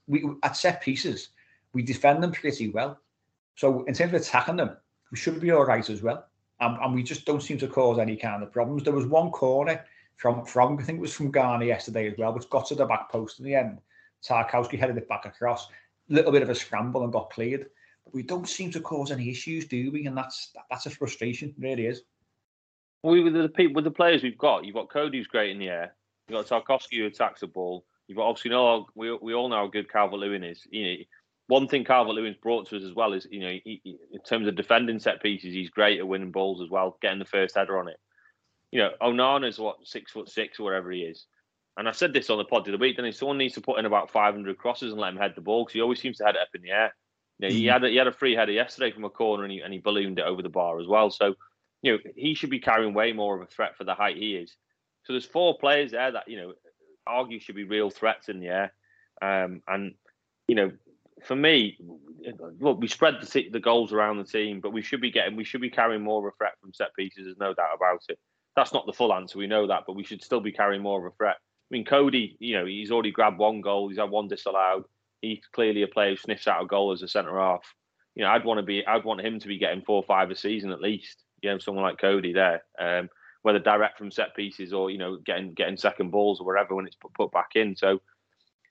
[0.08, 1.30] we at set pieces,
[1.74, 3.00] we defend them pretty well.
[3.56, 4.78] So in terms of attacking them,
[5.12, 6.26] we should be all right as well.
[6.62, 8.84] And, and we just don't seem to cause any kind of problems.
[8.84, 9.84] There was one corner
[10.18, 12.86] from from I think it was from Garner yesterday as well, which got to the
[12.86, 13.80] back post in the end.
[14.22, 15.70] Tarkowski headed it back across,
[16.10, 17.68] little bit of a scramble and got cleared.
[18.04, 20.06] But we don't seem to cause any issues, do we?
[20.08, 22.02] And that's that's a frustration, really is.
[23.04, 25.60] We with the people with the players we've got, you've got Coady who's great in
[25.60, 25.96] the air.
[26.28, 27.86] You've got Tarkowski who attacks the ball.
[28.08, 30.62] You've got obviously know we we all know how good Calvert Lewin is.
[30.70, 31.04] You know,
[31.48, 34.22] one thing Calvert Lewin's brought to us as well is you know he, he, in
[34.22, 37.56] terms of defending set pieces, he's great at winning balls as well, getting the first
[37.56, 37.98] header on it.
[38.72, 41.26] You know, Onana's what six foot six or whatever he is.
[41.78, 42.98] And I said this on the pod the other week.
[42.98, 45.64] Then someone needs to put in about 500 crosses and let him head the ball
[45.64, 46.94] because he always seems to head it up in the air.
[47.40, 47.58] You know, mm.
[47.58, 49.74] he had a, he had a free header yesterday from a corner and he and
[49.74, 51.10] he ballooned it over the bar as well.
[51.10, 51.36] So
[51.82, 54.36] you know, he should be carrying way more of a threat for the height he
[54.36, 54.56] is.
[55.04, 56.54] So there's four players there that, you know,
[57.08, 58.74] argue should be real threats in the air.
[59.22, 59.96] Um, and,
[60.48, 60.72] you know,
[61.24, 61.78] for me,
[62.60, 65.44] look, we spread the, the goals around the team, but we should be getting, we
[65.44, 67.26] should be carrying more of a threat from set pieces.
[67.26, 68.20] There's no doubt about it.
[68.56, 69.38] That's not the full answer.
[69.38, 71.36] We know that, but we should still be carrying more of a threat.
[71.38, 73.88] I mean, Coady, you know, he's already grabbed one goal.
[73.88, 74.86] He's had one disallowed.
[75.22, 77.62] He's clearly a player who sniffs out a goal as a centre half.
[78.16, 80.32] You know, I'd want to be, I'd want him to be getting four or five
[80.32, 83.10] a season at least you know someone like Coady there, um,
[83.42, 86.88] whether direct from set pieces or you know getting getting second balls or wherever when
[86.88, 87.76] it's put, put back in.
[87.76, 88.02] So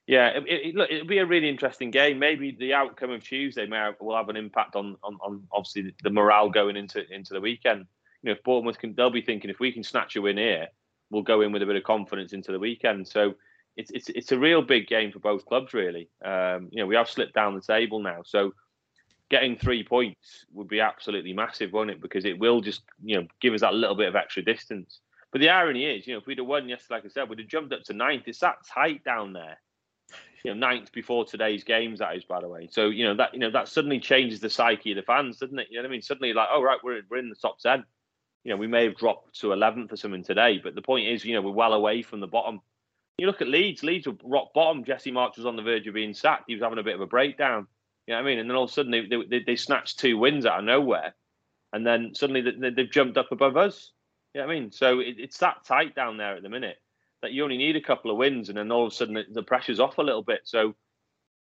[0.07, 2.17] yeah, it, it, look, it'll be a really interesting game.
[2.17, 5.93] Maybe the outcome of Tuesday may have, will have an impact on, on on obviously
[6.03, 7.85] the morale going into into the weekend.
[8.23, 10.67] You know, if Bournemouth can, they'll be thinking if we can snatch a win here,
[11.11, 13.07] we'll go in with a bit of confidence into the weekend.
[13.07, 13.35] So
[13.77, 16.09] it's it's it's a real big game for both clubs, really.
[16.25, 18.53] Um, you know, we have slipped down the table now, so
[19.29, 22.01] getting three points would be absolutely massive, won't it?
[22.01, 24.99] Because it will just, you know, give us that little bit of extra distance.
[25.31, 27.39] But the irony is, you know, if we'd have won yesterday, like I said, we'd
[27.39, 28.23] have jumped up to ninth.
[28.25, 29.59] It's that tight down there.
[30.43, 32.67] You know, ninth before today's games, that is, by the way.
[32.71, 35.59] So, you know, that you know, that suddenly changes the psyche of the fans, doesn't
[35.59, 35.67] it?
[35.69, 36.01] You know what I mean?
[36.01, 37.83] Suddenly like, oh right, we're we're in the top ten.
[38.45, 41.25] You know, we may have dropped to eleventh or something today, but the point is,
[41.25, 42.61] you know, we're well away from the bottom.
[43.17, 44.85] You look at Leeds, Leeds were rock bottom.
[44.85, 46.45] Jesse Marsch was on the verge of being sacked.
[46.47, 47.67] He was having a bit of a breakdown
[48.09, 48.39] know what I mean?
[48.39, 51.13] And then all of a sudden they, they, they snatched two wins out of nowhere.
[51.73, 53.91] And then suddenly they, they've jumped up above us.
[54.33, 54.71] You know what I mean?
[54.71, 56.77] So it, it's that tight down there at the minute
[57.21, 59.43] that you only need a couple of wins and then all of a sudden the
[59.43, 60.41] pressure's off a little bit.
[60.45, 60.75] So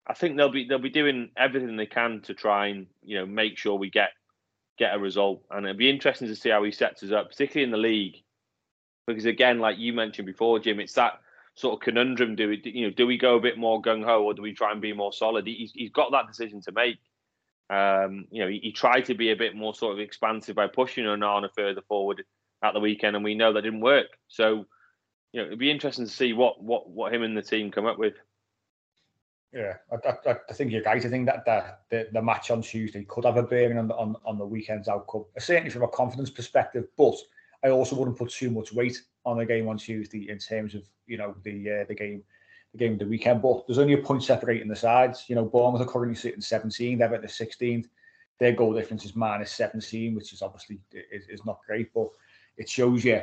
[0.06, 3.26] I think they'll be they'll be doing everything they can to try and you know
[3.26, 4.10] make sure we get
[4.78, 5.42] get a result.
[5.50, 8.22] And it'll be interesting to see how he sets us up, particularly in the league,
[9.06, 11.20] because again, like you mentioned before, Jim, it's that
[11.57, 12.36] sort of conundrum.
[12.36, 14.52] Do we, you know, do we go a bit more gung ho or do we
[14.52, 15.46] try and be more solid?
[15.46, 16.98] He's, he's got that decision to make.
[17.68, 20.68] Um, you know, he, he, tried to be a bit more sort of expansive by
[20.68, 22.22] pushing Onana further forward
[22.62, 24.07] at the weekend, and we know that didn't work.
[24.28, 24.66] So,
[25.32, 27.84] you know, it'd be interesting to see what what what him and the team come
[27.84, 28.14] up with.
[29.52, 31.04] Yeah, I, I, I think you're right.
[31.04, 33.94] I think that the, the, the match on Tuesday could have a bearing on the,
[33.94, 36.84] on, on the weekend's outcome, certainly from a confidence perspective.
[36.96, 37.16] But
[37.66, 40.82] I also wouldn't put too much weight on the game on Tuesday in terms of
[41.06, 42.22] you know the uh, the game
[42.72, 43.42] the game of the weekend.
[43.42, 45.24] But there's only a point separating the sides.
[45.28, 47.86] You know, Bournemouth are currently sitting 17, they're at the 16th.
[48.38, 52.08] Their goal difference is minus 17, which is obviously is, is not great, but
[52.56, 53.22] it shows you.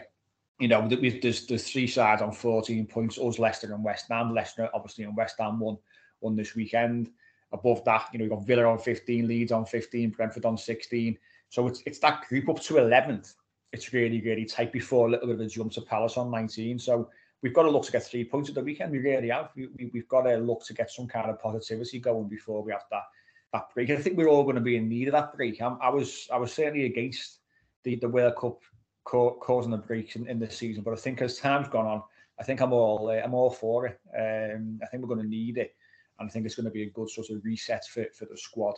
[0.60, 3.18] You know, there's there's three sides on 14 points.
[3.18, 4.34] Us, Leicester, and West Ham.
[4.34, 5.78] Leicester, obviously, and West Ham won
[6.22, 7.10] won this weekend.
[7.52, 11.18] Above that, you know, we've got Villa on 15, Leeds on 15, Brentford on 16.
[11.50, 13.34] So it's it's that group up to 11th
[13.74, 16.78] it's really, really tight before a little bit of a jump to Palace on 19.
[16.78, 17.10] So
[17.42, 18.92] we've got to look to get three points at the weekend.
[18.92, 19.50] We really have.
[19.56, 22.72] We, we, have got to look to get some kind of positivity going before we
[22.72, 23.04] have that
[23.52, 23.90] that break.
[23.90, 25.62] I think we're all going to be in need of that break.
[25.62, 27.40] I'm, i was I was certainly against
[27.84, 28.60] the, the World Cup
[29.04, 32.04] co- causing a break in, in the season, but I think as time's gone on,
[32.40, 34.00] I think I'm all uh, I'm all for it.
[34.16, 35.76] Um, I think we're going to need it,
[36.20, 38.38] and I think it's going to be a good sort of reset for, for the
[38.38, 38.76] squad.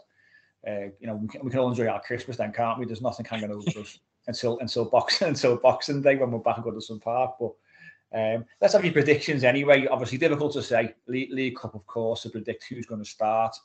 [0.66, 2.86] Uh, you know, we can, we can all enjoy our Christmas then, can't we?
[2.86, 6.64] There's nothing hanging over us until until boxing until Boxing Day when we're back at
[6.64, 7.36] Goodison Park.
[7.40, 7.54] But
[8.14, 9.88] um, let's have your predictions anyway.
[9.88, 10.96] Obviously, difficult to say.
[11.08, 13.56] League, Cup, of course, to predict who's going to start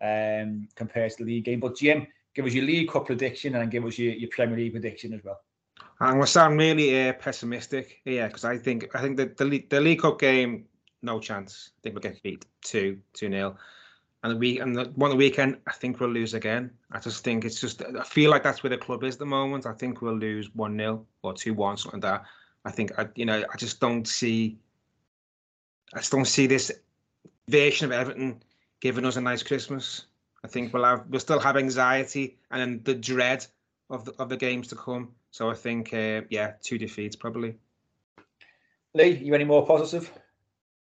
[0.00, 1.60] um, compared to the league game.
[1.60, 4.72] But Jim, give us your League Cup prediction and give us your, your Premier League
[4.72, 5.40] prediction as well.
[6.00, 9.66] I'm going to sound really uh, pessimistic, yeah, because I think I think that the
[9.68, 10.66] the League Cup game,
[11.02, 11.72] no chance.
[11.78, 13.56] I think we'll get beat two two nil.
[14.22, 16.72] And the week and the, one the weekend, I think we'll lose again.
[16.90, 19.26] I just think it's just I feel like that's where the club is at the
[19.26, 19.66] moment.
[19.66, 22.26] I think we'll lose one 0 or two one, something like that.
[22.64, 24.58] I think I you know I just don't see
[25.94, 26.72] I just don't see this
[27.48, 28.42] version of Everton
[28.80, 30.06] giving us a nice Christmas.
[30.44, 33.46] I think we'll have we'll still have anxiety and then the dread
[33.90, 35.12] of the of the games to come.
[35.30, 37.56] So I think uh, yeah, two defeats probably.
[38.94, 40.10] Lee, you any more positive?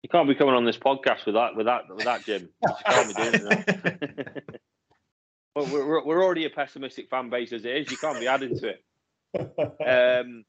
[0.03, 2.49] You can't be coming on this podcast with that, with that, with that, Jim.
[2.63, 4.43] You can't be doing that.
[5.55, 7.91] but we're, we're already a pessimistic fan base as it is.
[7.91, 8.85] You can't be adding to it.
[9.87, 10.45] Um,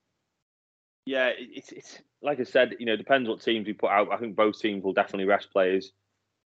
[1.05, 2.75] yeah, it's it's like I said.
[2.79, 4.11] You know, depends what teams we put out.
[4.11, 5.91] I think both teams will definitely rest players.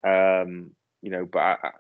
[0.06, 1.72] Um, you know, but I, I,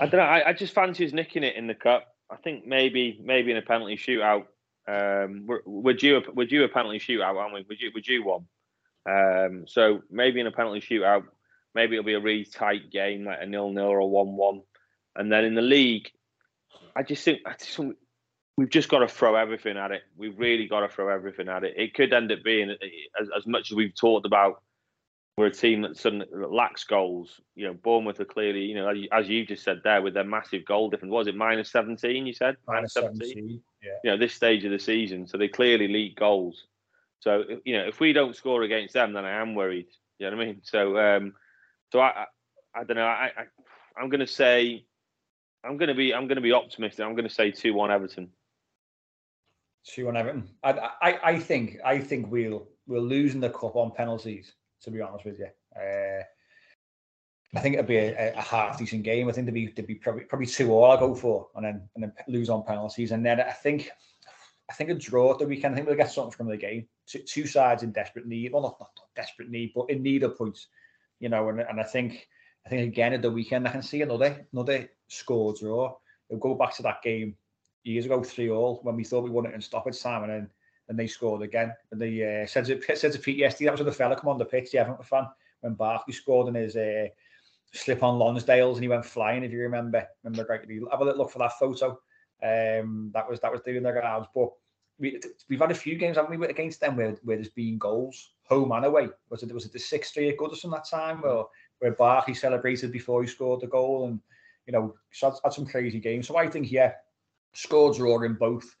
[0.00, 0.26] I don't know.
[0.26, 2.06] I, I, just fancy us nicking it in the cup.
[2.30, 4.44] I think maybe maybe in a penalty shootout.
[4.86, 7.64] Um, we're, we're due a, we're due a penalty shootout, aren't we?
[7.68, 8.46] We're due, we're due one.
[9.06, 11.24] Um, so maybe in a penalty shootout,
[11.74, 14.62] maybe it'll be a really tight game, like a nil-nil or a one-one.
[15.16, 16.10] And then in the league,
[16.94, 17.78] I just think, I just
[18.58, 20.02] we've just got to throw everything at it.
[20.16, 21.74] We've really got to throw everything at it.
[21.76, 24.62] It could end up being as, as much as we've talked about.
[25.36, 27.40] We're a team that suddenly lacks goals.
[27.54, 30.64] You know, Bournemouth are clearly, you know, as you just said there, with their massive
[30.64, 31.12] goal difference.
[31.12, 32.26] Was it minus seventeen?
[32.26, 33.28] You said minus seventeen.
[33.28, 33.90] 17 yeah.
[34.02, 36.64] You know, this stage of the season, so they clearly leak goals.
[37.20, 39.88] So you know, if we don't score against them, then I am worried.
[40.18, 40.60] You know what I mean?
[40.64, 41.34] So, um,
[41.92, 42.26] so I, I,
[42.80, 43.06] I don't know.
[43.06, 43.32] I,
[43.96, 44.84] I am to say,
[45.64, 47.04] I'm to be, I'm to be optimistic.
[47.04, 48.30] I'm to say two one Everton.
[49.84, 50.48] Two one Everton.
[50.62, 54.52] I, I, I think, I think we'll we'll lose in the cup on penalties.
[54.82, 56.22] To be honest with you, uh,
[57.56, 59.28] I think it'd be a, a half decent game.
[59.28, 61.88] I think there'd be there'd be probably probably two all I'll go for, and then
[61.96, 63.90] and then lose on penalties, and then I think
[64.70, 65.72] I think a draw at the weekend.
[65.72, 66.86] I think we'll get something from the game.
[67.06, 68.52] Two, two sides in desperate need.
[68.52, 70.68] Well, not, not, not desperate need, but in need of points.
[71.20, 72.28] You know, and, and I think
[72.66, 75.96] I think again at the weekend I can see another another score draw.
[76.28, 77.34] We'll go back to that game
[77.82, 80.50] years ago, three all, when we thought we won it in stoppage time, and then
[80.88, 81.72] and they scored again.
[81.90, 84.28] And they uh, said to said to Pete yesterday that was when the fella come
[84.28, 85.26] on the pitch, the Everton fan,
[85.60, 87.06] when Barkley scored in his uh,
[87.72, 89.44] slip on Lonsdale's and he went flying.
[89.44, 91.98] If you remember, remember correctly, have a little look for that photo.
[92.42, 94.26] Um, that was that was doing their grounds.
[94.34, 94.50] But
[94.98, 98.32] we we've had a few games, haven't we, against them where, where there's been goals,
[98.44, 99.08] home and away.
[99.30, 101.44] Was it was it the six three at Goodison that time, where
[101.78, 104.20] where Barkley celebrated before he scored the goal, and
[104.66, 106.26] you know had, had some crazy games.
[106.26, 106.92] So I think yeah,
[107.52, 108.74] scores draw in both.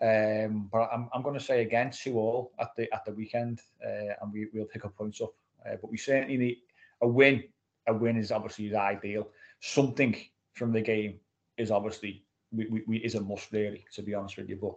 [0.00, 3.60] Um, but I'm, I'm going to say again two all at the at the weekend,
[3.84, 5.32] uh, and we will pick up points up.
[5.64, 6.58] Uh, but we certainly need
[7.00, 7.42] a win.
[7.88, 9.28] A win is obviously the ideal.
[9.60, 10.16] Something
[10.52, 11.18] from the game
[11.56, 14.56] is obviously we, we, we, is a must really, to be honest with you.
[14.56, 14.74] But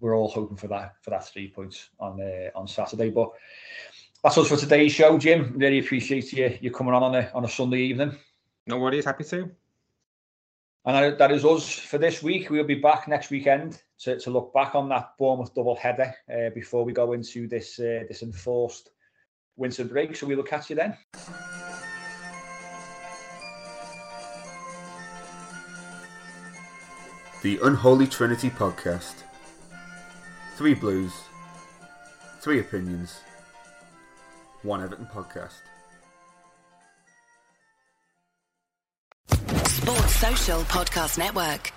[0.00, 3.10] we're all hoping for that for that three points on uh, on Saturday.
[3.10, 3.30] But
[4.22, 5.54] that's us for today's show, Jim.
[5.56, 8.16] Really appreciate you you coming on on a on a Sunday evening.
[8.66, 9.50] No worries, happy to.
[10.86, 12.50] And that is us for this week.
[12.50, 16.50] We'll be back next weekend to, to look back on that Bournemouth double header uh,
[16.54, 18.90] before we go into this uh, this enforced
[19.56, 20.14] winter break.
[20.14, 21.63] So we will catch you then.
[27.44, 29.16] The Unholy Trinity Podcast.
[30.56, 31.12] Three Blues,
[32.40, 33.20] Three Opinions,
[34.62, 35.60] One Everton Podcast.
[39.66, 41.70] Sports Social Podcast Network.